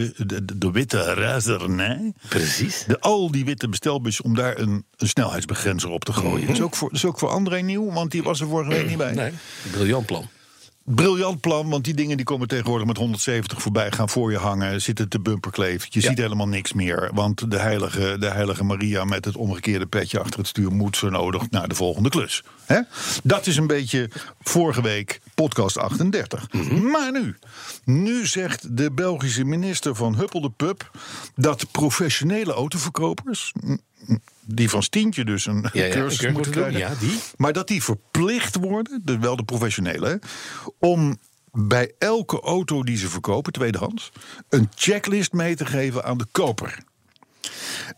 [0.56, 2.14] de, witte razernij.
[2.30, 2.84] Precies.
[2.88, 6.48] De, al die witte bestelbus om daar een, een snelheidsbegrenzer op te gooien.
[6.48, 8.70] Dat, is ook voor, dat is ook voor André nieuw, want die was er vorige
[8.70, 9.14] week niet bij.
[9.14, 9.32] Nee,
[9.72, 10.30] briljant plan.
[10.95, 14.82] Briljant plan, want die dingen die komen tegenwoordig met 170 voorbij, gaan voor je hangen,
[14.82, 15.88] zitten te bumperkleven.
[15.91, 16.10] Je Ja.
[16.10, 20.39] ziet helemaal niks meer, want de heilige, de heilige Maria met het omgekeerde petje achter
[20.39, 22.43] het stuur moet zo nodig naar de volgende klus.
[22.65, 22.80] Hè?
[23.23, 24.10] Dat is een beetje
[24.41, 26.52] vorige week podcast 38.
[26.52, 26.82] Mhm.
[26.89, 27.36] Maar nu,
[27.84, 30.91] nu zegt de Belgische minister van Huppel de Pup
[31.36, 33.54] dat professionele autoverkopers,
[34.46, 37.20] die van Stientje dus een Ja, ja, cursus een moeten krijgen, ja, die.
[37.38, 40.20] maar dat die verplicht worden, dus wel de professionele,
[40.80, 41.17] om
[41.52, 44.12] bij elke auto die ze verkopen, tweedehands,
[44.50, 46.78] een checklist mee te geven aan de koper.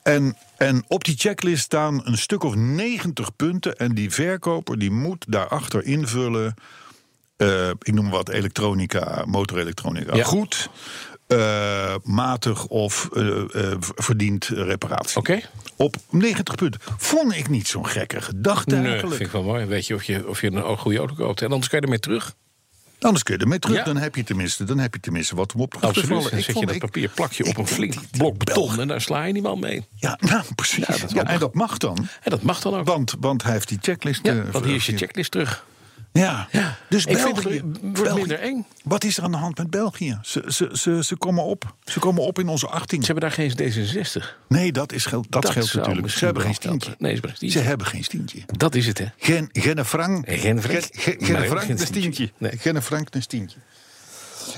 [0.03, 3.75] En, en op die checklist staan een stuk of 90 punten.
[3.77, 6.53] En die verkoper die moet daarachter invullen.
[7.37, 10.15] eh, ik noem wat elektronica, motorelektronica.
[10.15, 10.23] Ja.
[10.23, 10.69] Goed,
[11.37, 13.27] eh, matig of eh,
[13.71, 15.17] eh, verdient reparatie.
[15.17, 15.39] Oké.
[15.75, 16.81] Op 90 punten.
[16.97, 19.15] Vond ik niet zo'n gekke gedachte Nee, eigenlijk.
[19.15, 19.65] vind ik wel mooi.
[19.65, 21.41] Weet je of je, of je een goede auto koopt.
[21.41, 22.33] En anders kan je ermee terug.
[22.99, 23.77] Anders kun je ermee terug.
[23.77, 23.83] Ja.
[23.83, 26.07] Dan, heb je tenminste, dan heb je tenminste wat om op te Absoluut.
[26.09, 26.29] vallen.
[26.29, 28.55] Dan Ik zet je dat papier plakje op een flink die- die blok beton.
[28.63, 29.85] Belgen- En daar sla je niet wel mee.
[29.95, 30.87] Ja, nou precies.
[30.87, 31.39] Ja, dat Ja, en mag.
[31.39, 31.97] dat mag dan.
[32.21, 32.85] En dat mag dan ook.
[32.87, 34.19] Want, want hij heeft die checklist.
[34.25, 35.65] ja, want hier is je checklist terug.
[36.11, 36.47] Ja.
[36.51, 36.77] Ja.
[36.89, 38.65] Dus Ik vind België, het wordt België- minder eng.
[38.83, 40.19] Wat is er aan de hand met België?
[40.21, 41.75] Ze, ze, ze, ze komen op.
[41.85, 42.99] Ze komen op in onze 18.
[43.03, 44.25] Ze hebben daar geen D66.
[44.47, 46.09] Nee, dat, is, geld- dat, Dat scheelt natuurlijk.
[46.09, 46.95] Ze hebben geen stientje.
[46.97, 48.41] Nee, ze hebben geen Ze hebben geen stientje.
[48.45, 49.05] Dat is het, hè?
[49.17, 50.29] Geen, geen frank.
[50.29, 50.87] Geen frank.
[50.91, 52.31] Geen- frank, geen stientje.
[52.37, 52.57] Nee.
[52.57, 53.57] Geen frank, een stientje.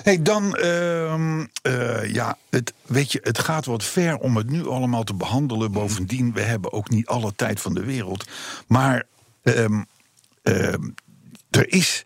[0.04, 4.68] Hey, dan, ehm, eh, ja, het, weet je, het gaat wat ver om het nu
[4.68, 5.72] allemaal te behandelen.
[5.72, 8.26] Bovendien, we hebben ook niet alle tijd van de wereld.
[8.68, 9.04] Maar
[9.44, 9.84] ehm,
[10.44, 10.90] ehm,
[11.52, 12.04] er is.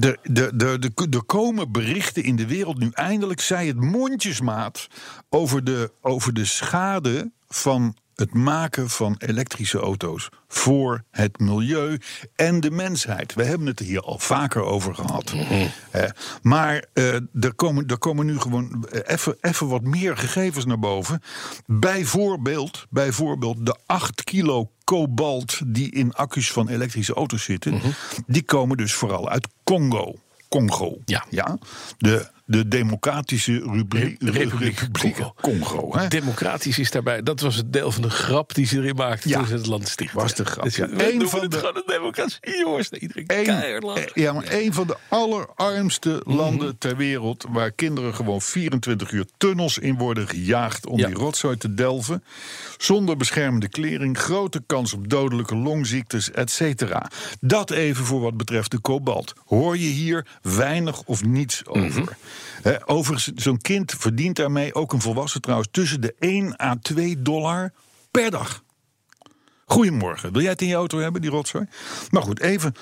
[0.00, 4.86] Er, er, er, er, er komen berichten in de wereld nu eindelijk, zij het mondjesmaat,
[5.28, 11.98] over de, over de schade van het maken van elektrische auto's voor het milieu
[12.36, 13.34] en de mensheid.
[13.34, 15.34] We hebben het er hier al vaker over gehad.
[15.90, 16.04] Eh,
[16.42, 20.78] maar eh, er, komen, er komen nu gewoon eh, even even wat meer gegevens naar
[20.78, 21.22] boven.
[21.66, 27.80] Bijvoorbeeld, bijvoorbeeld de 8 kilo kobalt die in accu's van elektrische auto's zitten,
[28.26, 30.14] die komen dus vooral uit Congo.
[30.48, 30.98] Congo.
[31.04, 31.24] Ja.
[31.28, 31.58] ja?
[31.98, 35.34] De, de Democratische Republiek Republiek Congo.
[35.40, 35.96] Congo.
[35.98, 36.08] hè?
[36.08, 37.22] Democratisch is daarbij.
[37.22, 39.38] Dat was het deel van de grap die ze erin maakten Ja.
[39.38, 40.18] toen ze het land stichtten.
[40.18, 40.86] Was de grap, Dus ja.
[40.86, 42.90] noemen van het de- gewoon een democratie, jongens.
[42.90, 44.06] Iedereen lachen.
[44.06, 46.36] eh, ja, maar een van de allerarmste Mhm.
[46.36, 47.44] landen ter wereld...
[47.48, 50.86] waar kinderen gewoon 24 uur tunnels in worden gejaagd...
[50.86, 51.06] om Ja.
[51.06, 52.24] die rotzooi te delven.
[52.78, 57.10] Zonder beschermende klering, grote kans op dodelijke longziektes, et cetera.
[57.40, 59.32] Dat even voor wat betreft de kobalt.
[59.44, 62.00] Hoor je hier weinig of niets over.
[62.00, 62.04] Mhm.
[62.62, 65.68] Hè, overigens, zo'n kind verdient daarmee, ook een volwassen trouwens...
[65.70, 67.72] tussen de 1 à 2 dollar
[68.10, 68.62] per dag.
[69.64, 70.32] Goedemorgen.
[70.32, 71.66] Wil jij het in je auto hebben, die rotzooi?
[72.10, 72.74] Maar goed, even.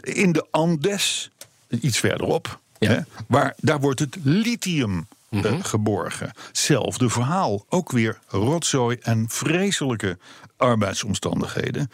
[0.00, 1.30] In de Andes,
[1.68, 3.04] iets verderop, Ja.
[3.28, 6.30] waar, daar wordt het lithium eh, geborgen.
[6.52, 7.64] Zelfde verhaal.
[7.68, 10.18] Ook weer rotzooi en vreselijke
[10.56, 11.90] arbeidsomstandigheden.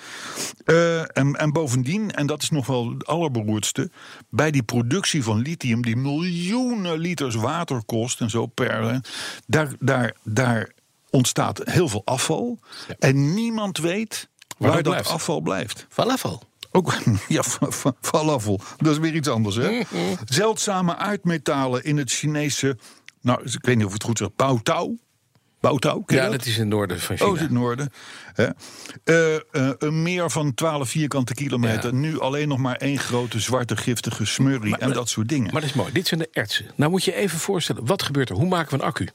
[0.65, 3.91] Eh, en, en bovendien, en dat is nog wel het allerberoerdste...
[4.29, 8.21] bij die productie van lithium, die miljoenen liters water kost...
[8.21, 9.01] en zo per,
[9.47, 10.73] daar, daar, daar
[11.11, 12.59] ontstaat heel veel afval.
[12.99, 15.11] En niemand weet waar, dat dat blijft.
[15.11, 15.87] afval blijft.
[15.89, 16.43] Falafel.
[16.71, 16.95] Ook,
[17.29, 18.61] ja, fa- fa- falafel.
[18.77, 19.83] Dat is weer iets anders, hè?
[20.25, 22.79] Zeldzame aardmetalen in het Chinese...
[23.21, 24.37] Nou, ik weet niet of het goed?
[25.61, 26.39] Baotao, ken je Ja, dat?
[26.39, 27.29] dat is in het noorden van China.
[27.29, 27.91] Oh, is het noorden.
[28.33, 28.49] Hè?
[29.05, 31.93] Eh, eh, een meer van 12 vierkante kilometer.
[31.93, 31.99] Ja.
[31.99, 35.53] Nu alleen nog maar één grote zwarte giftige smurrie en dat soort dingen.
[35.53, 35.93] Maar dat is mooi.
[35.93, 36.67] Dit zijn de ertsen.
[36.75, 38.37] Nou moet je even voorstellen, wat gebeurt er?
[38.37, 39.09] Hoe maken we een accu?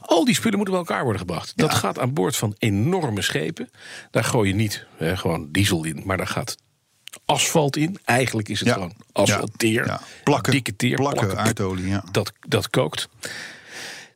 [0.00, 1.52] Al die spullen moeten bij elkaar worden gebracht.
[1.56, 3.70] Dat gaat aan boord van enorme schepen.
[4.10, 6.56] Daar gooi je niet hè, gewoon diesel in, maar daar gaat
[7.24, 7.98] asfalt in.
[8.04, 8.74] Eigenlijk is het Ja.
[8.74, 9.86] gewoon asfalteer.
[9.86, 10.00] Ja.
[10.24, 10.96] Plakken, dikke teer.
[10.96, 12.04] plakken aardolie, ja.
[12.10, 13.08] Dat, dat kookt.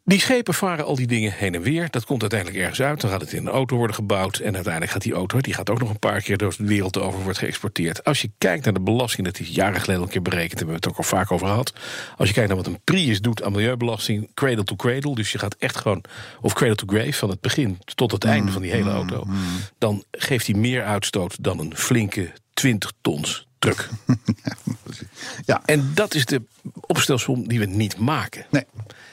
[0.05, 1.91] Die schepen varen al die dingen heen en weer.
[1.91, 3.01] Dat komt uiteindelijk ergens uit.
[3.01, 4.39] Dan gaat het in een auto worden gebouwd.
[4.39, 6.99] En uiteindelijk gaat die auto, die gaat ook nog een paar keer door de wereld
[6.99, 8.05] over, wordt geëxporteerd.
[8.05, 10.69] Als je kijkt naar de belasting, dat is jaren geleden al een keer berekend, hebben
[10.69, 11.73] we het ook al vaak over gehad.
[12.17, 15.15] Als je kijkt naar wat een Prius doet aan milieubelasting, cradle to cradle.
[15.15, 16.05] Dus je gaat echt gewoon,
[16.41, 19.25] of cradle to grave, van het begin tot het einde van die hele auto.
[19.79, 23.89] Dan geeft hij meer uitstoot dan een flinke 20 tons truck.
[25.45, 26.43] Ja, En dat is de
[26.81, 28.47] opstelsom die we niet maken.
[28.51, 28.65] nee.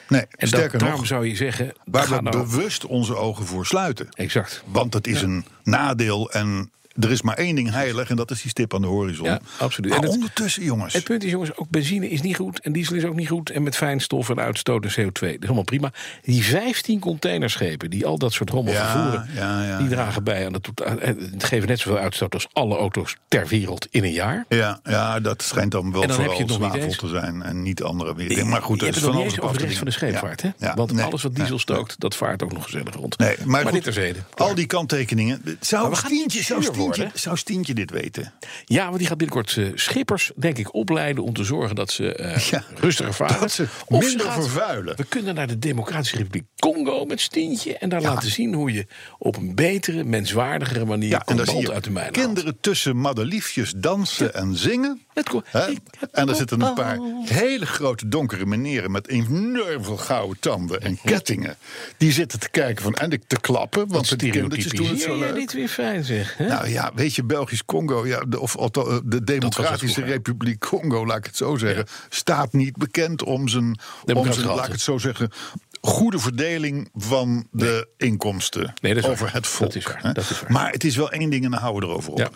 [0.08, 0.22] nee.
[0.22, 3.66] En dat, Sterker daarom nog, zou je zeggen, waar we nou, bewust onze ogen voor
[3.66, 4.10] sluiten.
[4.14, 4.64] exact.
[4.66, 8.42] Want dat is een nadeel en er is maar één ding heilig en dat is
[8.42, 9.26] die stip aan de horizon.
[9.26, 9.90] Ja, absoluut.
[9.92, 10.94] Maar En het- ondertussen, jongens.
[10.94, 12.60] Het punt is, jongens, ook benzine is niet goed.
[12.60, 13.50] En diesel is ook niet goed.
[13.50, 15.12] En met fijnstof en uitstoot en CO2.
[15.32, 15.92] Dat is allemaal prima.
[16.22, 19.30] Die 15 containerschepen die al dat soort rommel Ja, vervoeren.
[19.36, 20.96] ja, die dragen bij aan het totaal.
[21.00, 24.46] Het geven net zoveel uitstoot als alle auto's ter wereld in een jaar.
[24.50, 28.46] Ja, ja, dat schijnt dan wel dan vooral zwavel te zijn en niet andere weer.
[28.48, 30.42] Maar goed, dat is het van alles over de rest van de scheepvaart.
[30.42, 30.50] Hè?
[30.76, 33.18] Want nee, alles wat diesel nee, stookt, dat vaart ook nog gezellig rond.
[33.18, 34.20] Nee, maar, goed, dit terzijde.
[34.36, 35.42] Al die kanttekeningen.
[35.60, 36.64] Zou niet zou,
[37.14, 38.34] zou Stientje dit weten?
[38.66, 42.16] Ja, want die gaat binnenkort eh, schippers, denk ik, opleiden om te zorgen dat ze
[42.16, 43.40] eh, Ja, rustiger varen.
[43.40, 44.96] dat ze Of minder gaat- vervuilen.
[44.98, 48.86] We kunnen naar de Democratische Republiek Congo met Stientje en daar laten zien hoe je
[49.18, 52.18] op een betere, menswaardigere manier Ja, en dan zie je uit de mijn haalt.
[52.18, 55.02] kinderen tussen madeliefjes dansen en zingen.
[55.14, 55.42] Heb
[56.12, 61.00] En er zitten een paar hele grote donkere meneren met enorm veel gouden tanden en
[61.04, 61.56] kettingen.
[61.98, 65.20] Die zitten te kijken van en ik te klappen, want de kindertjes doen het zo
[65.20, 65.36] leuk.
[65.36, 66.38] niet weer fijn zeg.
[66.38, 66.48] Hè?
[66.48, 70.02] Nou ja, weet je, Belgisch Congo, ja, de, of althans, de Democratische.
[70.04, 73.80] Republiek Congo, laat ik het zo zeggen, staat niet bekend om zijn,
[74.14, 75.32] om zijn laat ik het zo zeggen,
[75.82, 79.34] goede verdeling van de inkomsten Nee, dat is over waar.
[79.34, 79.74] het volk.
[79.74, 80.00] Dat is waar.
[80.02, 80.12] hè.
[80.12, 80.52] Dat is waar.
[80.52, 82.18] Maar het is wel één ding en dan houden we erover op.
[82.18, 82.30] Ja.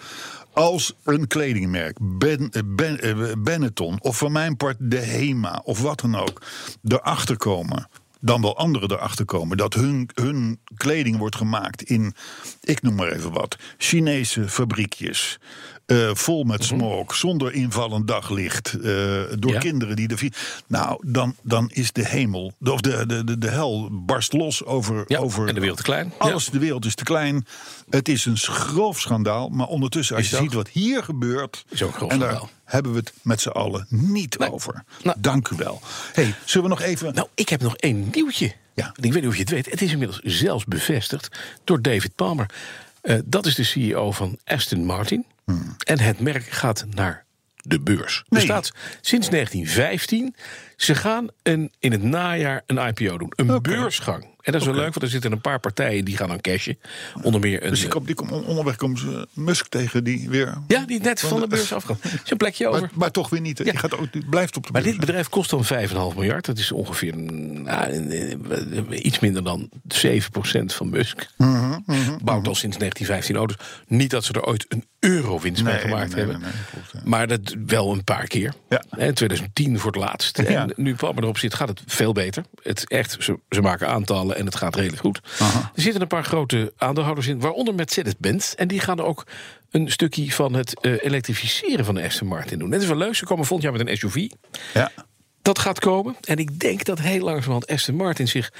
[0.54, 5.82] Als een kledingmerk, ben, eh, ben, eh, Benetton of van mijn part de Hema of
[5.82, 6.42] wat dan ook,
[6.84, 12.14] erachter komen dan wel anderen erachter komen dat hun, hun kleding wordt gemaakt in,
[12.62, 15.40] ik noem maar even wat, Chinese fabriekjes.
[15.88, 18.74] Eh, vol met smog, zonder invallend daglicht.
[18.74, 19.48] eh, door Mhm.
[19.54, 19.60] Ja.
[19.60, 20.16] kinderen die de.
[20.68, 22.54] Nou, dan, dan is de hemel.
[22.58, 25.04] de- Of de, de, de, de hel barst los over.
[25.08, 26.14] Ja, over en de wereld te klein.
[26.18, 26.52] Alles, Ja.
[26.52, 27.46] de wereld is te klein.
[27.90, 29.50] Het is een grof schandaal.
[29.50, 31.66] Maar ondertussen, als Is je ziet wat hier gebeurt.
[31.70, 32.50] Is ook grof en daar schandaal.
[32.66, 34.84] hebben we het met z'n allen niet over.
[35.04, 35.18] Nou.
[35.20, 35.82] Dank u wel.
[36.14, 37.14] Hey, zullen we nog even.
[37.14, 38.54] Nou, ik heb nog één nieuwtje.
[38.74, 38.94] Ja.
[39.02, 39.66] Ik weet niet of je het weet.
[39.72, 42.46] Het is inmiddels zelfs bevestigd door David Palmer.
[43.08, 45.26] Eh, dat is de CEO van Aston Martin.
[45.86, 48.18] En het merk gaat naar de beurs.
[48.18, 48.44] Er Nee.
[48.44, 50.36] staat sinds 1915.
[50.76, 53.34] Ze gaan een, in het najaar een IPO doen.
[53.36, 54.26] Een beursgang.
[54.48, 56.78] En dat is wel leuk, want er zitten een paar partijen die gaan dan cashen.
[57.22, 57.70] Onder meer een.
[57.70, 60.58] dus die, kom, die kom, onderweg komen ze Musk tegen die weer.
[60.68, 61.84] ja, die net van de beurs is
[62.32, 62.82] een plekje over.
[62.82, 63.62] Maar, maar toch weer niet.
[63.64, 63.74] Ja.
[63.74, 64.96] Gaat ook, die blijft op de Maar beurs.
[64.96, 66.46] dit bedrijf kost dan 5,5 miljard.
[66.46, 71.28] Dat is ongeveer nou, eh, eh, iets minder dan 7% van Musk.
[71.38, 71.80] Mhm,
[72.24, 73.58] Bouwt al sinds 1915 auto's.
[73.88, 76.42] Niet dat ze er ooit een euro winst mee gemaakt nee, hebben.
[76.42, 77.00] nee, nee, klopt, ja.
[77.04, 78.54] Maar dat wel een paar keer.
[78.70, 78.84] Ja.
[78.98, 80.38] In 2010 voor het laatst.
[80.38, 80.46] Ja.
[80.46, 82.44] En nu Palmer erop zit, gaat het veel beter.
[82.62, 85.22] Het echt, ze, ze maken aantallen en het gaat redelijk goed.
[85.76, 88.54] Er zitten een paar grote aandeelhouders in, waaronder Mercedes-Benz.
[88.54, 89.24] En die gaan ook
[89.72, 92.70] een stukje van het eh, elektrificeren van de Aston Martin doen.
[92.70, 93.16] Dat is wel leuk.
[93.16, 94.30] Ze komen volgend jaar met een SUV.
[94.74, 94.92] Ja.
[95.42, 96.16] Dat gaat komen.
[96.22, 98.52] En ik denk dat heel langzamerhand Aston Martin zich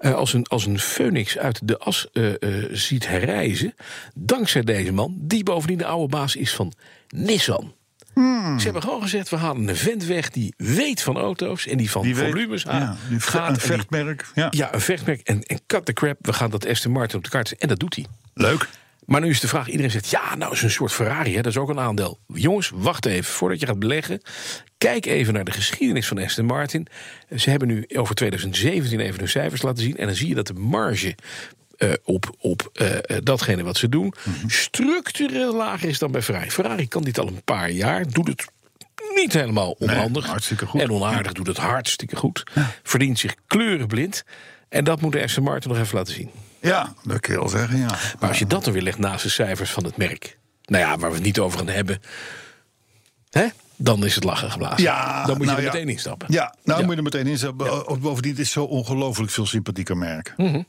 [0.00, 3.74] eh, als, een, als een phoenix uit de as eh, eh, ziet herrijzen.
[4.14, 6.72] Dankzij deze man, die bovendien de oude baas is van
[7.08, 7.74] Nissan.
[8.58, 11.66] Ze hebben gewoon gezegd, we halen een vent weg die weet van auto's...
[11.66, 13.48] en die van Die weet- volumes ja, aan die gaat.
[13.48, 14.26] een die- vechtmerk.
[14.34, 14.46] Ja.
[14.50, 15.20] ja, een vechtmerk.
[15.20, 17.68] En, en cut the crap, we gaan dat Aston Martin op de kaart zetten.
[17.68, 18.06] En dat doet hij.
[18.34, 18.68] Leuk.
[19.10, 21.52] Maar nu is de vraag, iedereen zegt, ja, nou is een soort Ferrari, hè, dat
[21.52, 22.18] is ook een aandeel.
[22.26, 24.20] Jongens, wacht even, voordat je gaat beleggen,
[24.78, 26.86] kijk even naar de geschiedenis van Aston Martin.
[27.36, 30.46] Ze hebben nu over 2017 even hun cijfers laten zien en dan zie je dat
[30.46, 31.14] de marge
[31.76, 34.14] eh, op, op eh, eh, datgene wat ze doen
[34.46, 36.50] structureel lager is dan bij Ferrari.
[36.50, 38.44] Ferrari kan dit al een paar jaar, doet het
[39.14, 40.26] niet helemaal onhandig.
[40.26, 40.80] hartstikke goed.
[40.80, 42.42] En onaardig doet het hartstikke goed.
[42.82, 44.24] Verdient zich kleurenblind.
[44.68, 46.30] En dat moet de Aston Martin nog even laten zien.
[46.60, 47.78] Ja, dat kun je wel zeggen.
[47.78, 47.98] Ja.
[48.20, 50.38] Maar als je dat dan weer legt naast de cijfers van het merk.
[50.64, 52.00] Nou ja, waar we het niet over gaan hebben.
[53.30, 53.46] Hè?
[53.76, 54.82] Dan is het lachen geblazen.
[54.82, 55.72] Ja, dan moet je nou er ja.
[55.72, 56.26] meteen instappen.
[56.32, 56.84] Ja, nou Ja.
[56.84, 57.86] moet je er meteen in zetten.
[57.86, 60.34] Ook Bovendien, het is zo ongelooflijk veel sympathieker merk.
[60.36, 60.62] Mhm.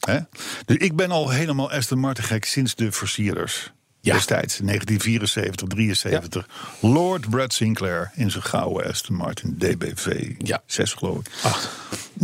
[0.65, 3.71] Dus ik ben al helemaal Aston Martin gek sinds de versierders.
[4.03, 4.13] Ja.
[4.13, 6.47] Destijds, 1974, 73.
[6.79, 10.31] Lord Brad Sinclair in zijn gouden Aston Martin DBV.
[10.37, 10.61] Ja.
[10.65, 11.27] 6 geloof ik.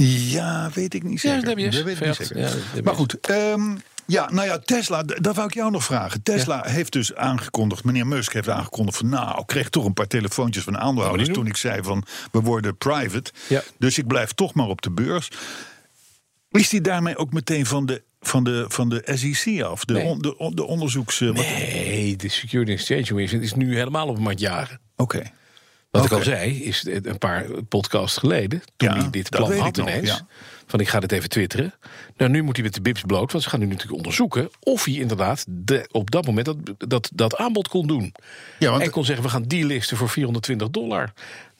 [0.05, 1.55] Ja, weet ik niet Ja, zeker.
[1.55, 2.37] DBS, Dat weet ik niet V8, zeker.
[2.39, 2.81] ja, DBS.
[2.83, 6.23] maar goed, ehm, ja, nou ja, Tesla, dat wou ik jou nog vragen.
[6.23, 9.09] Tesla heeft dus aangekondigd, meneer Musk heeft aangekondigd van...
[9.09, 11.29] nou, ik kreeg toch een paar telefoontjes van aandeelhouders...
[11.29, 13.31] Toen ik zei van, we worden private.
[13.47, 13.63] Ja.
[13.79, 15.29] Dus ik blijf toch maar op de beurs.
[16.51, 19.85] Is die daarmee ook meteen van de, van de, van de SEC af?
[19.85, 20.03] De, Nee.
[20.03, 21.21] on- de, on- de onderzoeks...
[21.21, 24.79] eh, Nee, de Security Exchange Commission is nu helemaal op een mat jagen.
[24.95, 25.23] Oké.
[25.91, 29.57] Wat ik al zei, is het een paar podcasts geleden, toen Ja, hij dit plan
[29.57, 30.27] had ineens, ja.
[30.65, 31.73] van ik ga dit even twitteren.
[32.17, 34.85] Nou, nu moet hij met de bips bloot, want ze gaan nu natuurlijk onderzoeken of
[34.85, 36.57] hij inderdaad de, op dat moment dat,
[36.89, 38.13] dat, dat aanbod kon doen.
[38.59, 41.13] Ja, want- en kon zeggen, we gaan delisten voor 420 dollar.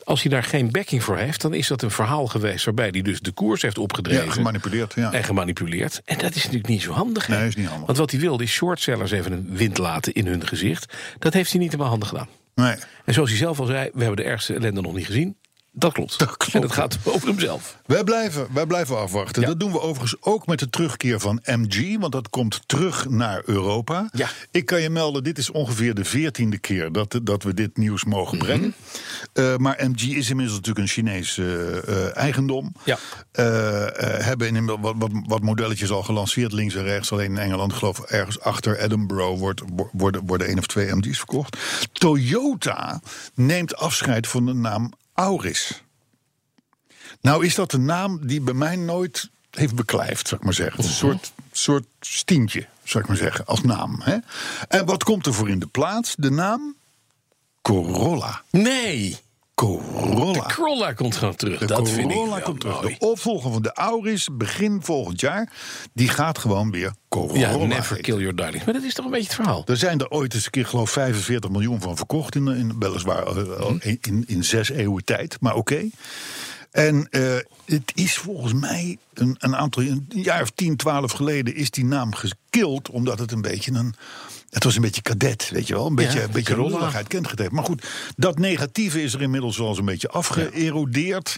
[0.08, 3.02] Als hij daar geen backing voor heeft, dan is dat een verhaal geweest waarbij hij
[3.02, 4.26] dus de koers heeft opgedreven.
[4.26, 5.12] Ja, gemanipuleerd, ja.
[5.12, 6.02] En gemanipuleerd.
[6.06, 7.28] En dat is natuurlijk niet zo handig.
[7.28, 7.86] Nee, is niet handig.
[7.86, 10.94] Want wat hij wilde is shortsellers even een wind laten in hun gezicht.
[11.20, 12.28] Dat heeft hij niet helemaal handig gedaan.
[12.56, 12.76] Nee.
[13.06, 15.38] En zoals hij zelf al zei, we hebben de ergste ellende nog niet gezien.
[15.80, 16.20] Dat klopt.
[16.20, 16.54] Dat klopt.
[16.54, 17.78] En dat gaat over hemzelf.
[17.86, 19.42] Wij blijven, wij blijven afwachten.
[19.42, 19.48] Ja.
[19.48, 23.42] Dat doen we overigens ook met de terugkeer van MG, want dat komt terug naar
[23.46, 24.10] Europa.
[24.12, 24.30] Ja.
[24.52, 28.04] Ik kan je melden, dit is ongeveer de veertiende keer dat, dat we dit nieuws
[28.04, 28.76] mogen brengen.
[29.34, 32.72] Eh, maar MG is inmiddels natuurlijk een Chinees eh, eh, eigendom.
[32.84, 32.98] Ja.
[34.24, 37.12] Hebben inmiddels wat, wat, wat modelletjes al gelanceerd, links en rechts.
[37.12, 39.62] Alleen in Engeland, geloof ik, ergens achter Edinburgh wordt,
[39.92, 41.58] worden, worden één of twee MG's verkocht.
[41.92, 43.02] Toyota
[43.34, 45.84] neemt afscheid van de naam Auris.
[47.22, 50.84] Nou is dat een naam die bij mij nooit heeft beklijft, zou ik maar zeggen.
[50.84, 54.02] Een soort, soort stientje, zou ik maar zeggen, als naam.
[54.04, 54.18] Hè?
[54.68, 56.16] En wat komt er voor in de plaats?
[56.18, 56.76] De naam
[57.62, 58.42] Corolla.
[58.50, 59.18] Nee,
[59.58, 60.46] Corolla.
[60.56, 61.60] Corolla komt gewoon terug.
[61.60, 62.82] De dat vind ik Corolla wel komt terug.
[62.82, 62.96] mooi.
[63.00, 65.52] De opvolger van de Auris, begin volgend jaar,
[65.94, 68.66] die gaat gewoon weer Corolla Ja, never kill your darlings.
[68.66, 69.64] Maar dat is toch een beetje het verhaal.
[69.66, 72.36] Er zijn er ooit eens een keer, geloof ik, 45 miljoen van verkocht.
[72.36, 73.88] In, in, weliswaar eh, al Mhm.
[73.88, 75.90] in, in, in zes eeuwen tijd, maar oké.
[76.72, 77.22] En eh,
[77.66, 81.86] het is volgens mij een, een aantal, een jaar of 10, 12 geleden is die
[81.86, 82.90] naam gekild.
[82.90, 83.96] Omdat het een beetje een.
[84.50, 85.86] Het was een beetje kadet, weet je wel.
[85.86, 87.54] Een beetje, een beetje gegeven.
[87.56, 91.38] Maar goed, dat negatieve is er inmiddels wel eens een beetje afgeërodeerd.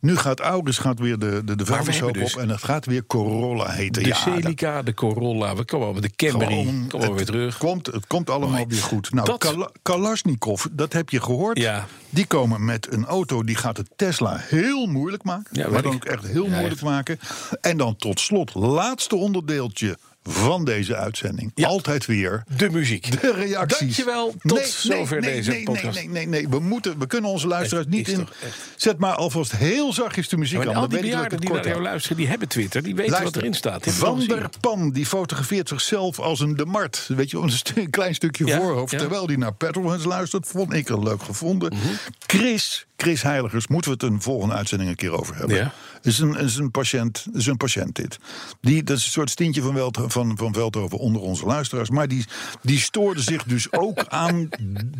[0.00, 2.16] Nu gaat Auris gaat weer de, de, de dus op.
[2.16, 4.02] En het gaat weer Corolla heten.
[4.02, 6.86] De Ja, dat- Celica, de Corolla, we komen op de Camry.
[6.88, 7.58] Komen we weer terug.
[7.58, 9.12] Komt, het komt allemaal weer goed.
[9.12, 11.58] Nou, Dat- Kala- Kalashnikov, dat heb je gehoord.
[11.58, 11.86] Ja.
[12.10, 15.50] Die komen met een auto die gaat het Tesla heel moeilijk maken.
[15.60, 16.82] Ja, maar dan ook echt heel Ja, moeilijk echt.
[16.82, 17.18] maken.
[17.60, 19.96] En dan tot slot, laatste onderdeeltje
[20.28, 21.50] van deze uitzending.
[21.54, 21.66] Ja.
[21.66, 23.20] Altijd weer De muziek.
[23.20, 23.78] de reacties.
[23.78, 24.34] Dankjewel.
[24.42, 25.94] Tot zover nee, deze nee, podcast.
[25.94, 26.48] Nee, nee, nee, nee.
[26.48, 28.28] We, moeten, we kunnen onze luisteraars niet in.
[28.76, 30.74] Zet maar alvast heel zachtjes de muziek aan.
[30.74, 32.82] al die bejaarden die naar jou luisteren, die hebben Twitter.
[32.82, 33.84] Die weten wat erin staat.
[33.84, 34.50] Die Van der.
[34.60, 37.04] Pan die fotografeert zichzelf als een de Mart.
[37.08, 37.38] Weet je,
[37.74, 38.92] een, klein stukje Ja, voorhoofd.
[38.92, 38.98] ja.
[38.98, 40.46] Terwijl hij naar Petrolheads luistert.
[40.46, 41.72] Vond ik er leuk gevonden.
[41.74, 41.86] Mhm.
[42.26, 45.56] Chris, Chris Heiligers, moeten we het een volgende uitzending een keer over hebben.
[45.56, 45.72] Ja.
[46.02, 48.18] Is een, is een patiënt, is een patiënt dit.
[48.60, 51.90] Die, dat is een soort stintje van, Welt, van, van Veldhoven onder onze luisteraars.
[51.90, 52.24] Maar die,
[52.62, 54.48] die stoorde zich dus ook aan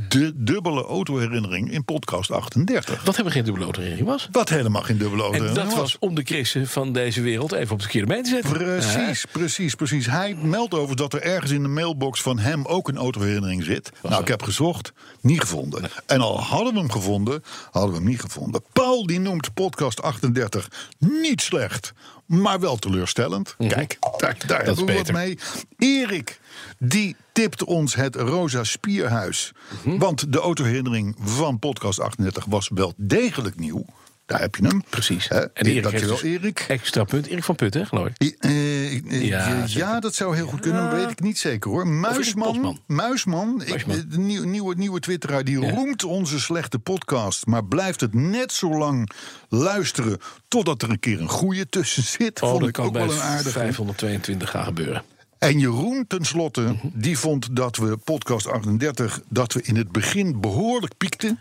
[0.08, 3.04] de dubbele autoherinnering in podcast 38.
[3.04, 4.28] Wat hebben geen dubbele autoherinnering was.
[4.32, 7.72] Wat helemaal geen dubbele En autoherinnering dat was om de Christen van deze wereld even
[7.72, 8.52] op de verkeerde been te zetten.
[8.52, 10.06] Precies, precies, precies.
[10.06, 13.90] Hij meldt over dat er ergens in de mailbox van hem ook een autoherinnering zit.
[14.02, 15.90] nou, ik heb gezocht, niet gevonden.
[16.06, 18.62] En al hadden we hem gevonden, hadden we hem niet gevonden.
[18.72, 21.92] Paul die noemt podcast 38 niet slecht,
[22.26, 23.54] maar wel teleurstellend.
[23.58, 24.70] Kijk, daar, daar Mhm.
[24.70, 25.38] is hebben we wat mee.
[25.78, 26.40] Erik,
[26.78, 29.52] die tipt ons het Rosa Spierhuis.
[29.84, 29.98] Mhm.
[29.98, 33.84] Want de autoherinnering van podcast 38 was wel degelijk nieuw.
[34.26, 34.82] Daar heb je hem.
[34.90, 35.28] Precies.
[35.28, 35.40] Hè?
[35.52, 36.64] En Erik Dankjewel, dus Erik.
[36.68, 37.26] Extra punt.
[37.26, 38.22] Erik van Putten, hè, geloof ik.
[38.22, 41.86] I- eh, ik- eh, Ja, dat zou heel goed kunnen, weet ik niet zeker hoor.
[41.88, 42.78] Muisman.
[42.86, 44.04] Muisman, ik, Muisman.
[44.08, 45.70] de nieuwe, nieuwe, nieuwe twitteraar, die Ja.
[45.70, 49.10] roemt onze slechte podcast, maar blijft het net zo lang
[49.48, 52.42] luisteren totdat er een keer een goeie tussen zit.
[52.42, 53.50] Oh, Vond dat ik kan ook wel een aardige.
[53.50, 55.02] 522 gaan gebeuren.
[55.38, 60.96] En Jeroen tenslotte, die vond dat we podcast 38, dat we in het begin behoorlijk
[60.96, 61.38] piekten.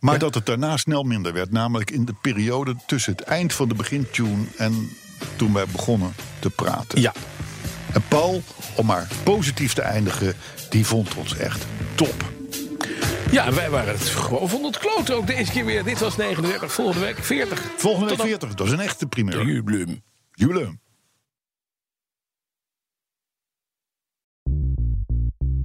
[0.00, 1.50] Maar dat het daarna snel minder werd.
[1.50, 4.90] Namelijk in de periode tussen het eind van de begintune en
[5.36, 7.00] toen wij begonnen te praten.
[7.00, 7.12] Ja.
[7.92, 8.42] En Paul,
[8.76, 10.34] om maar positief te eindigen,
[10.70, 12.32] die vond ons echt top.
[13.30, 15.84] Ja, wij waren het gewoon van het kloten ook deze keer weer.
[15.84, 17.62] Dit was 39, volgende week 40.
[17.76, 18.26] Volgende week Tot dan.
[18.26, 19.46] 40, dat is een echte primeur.
[19.46, 20.02] Jubileum.
[20.32, 20.80] Jubileum.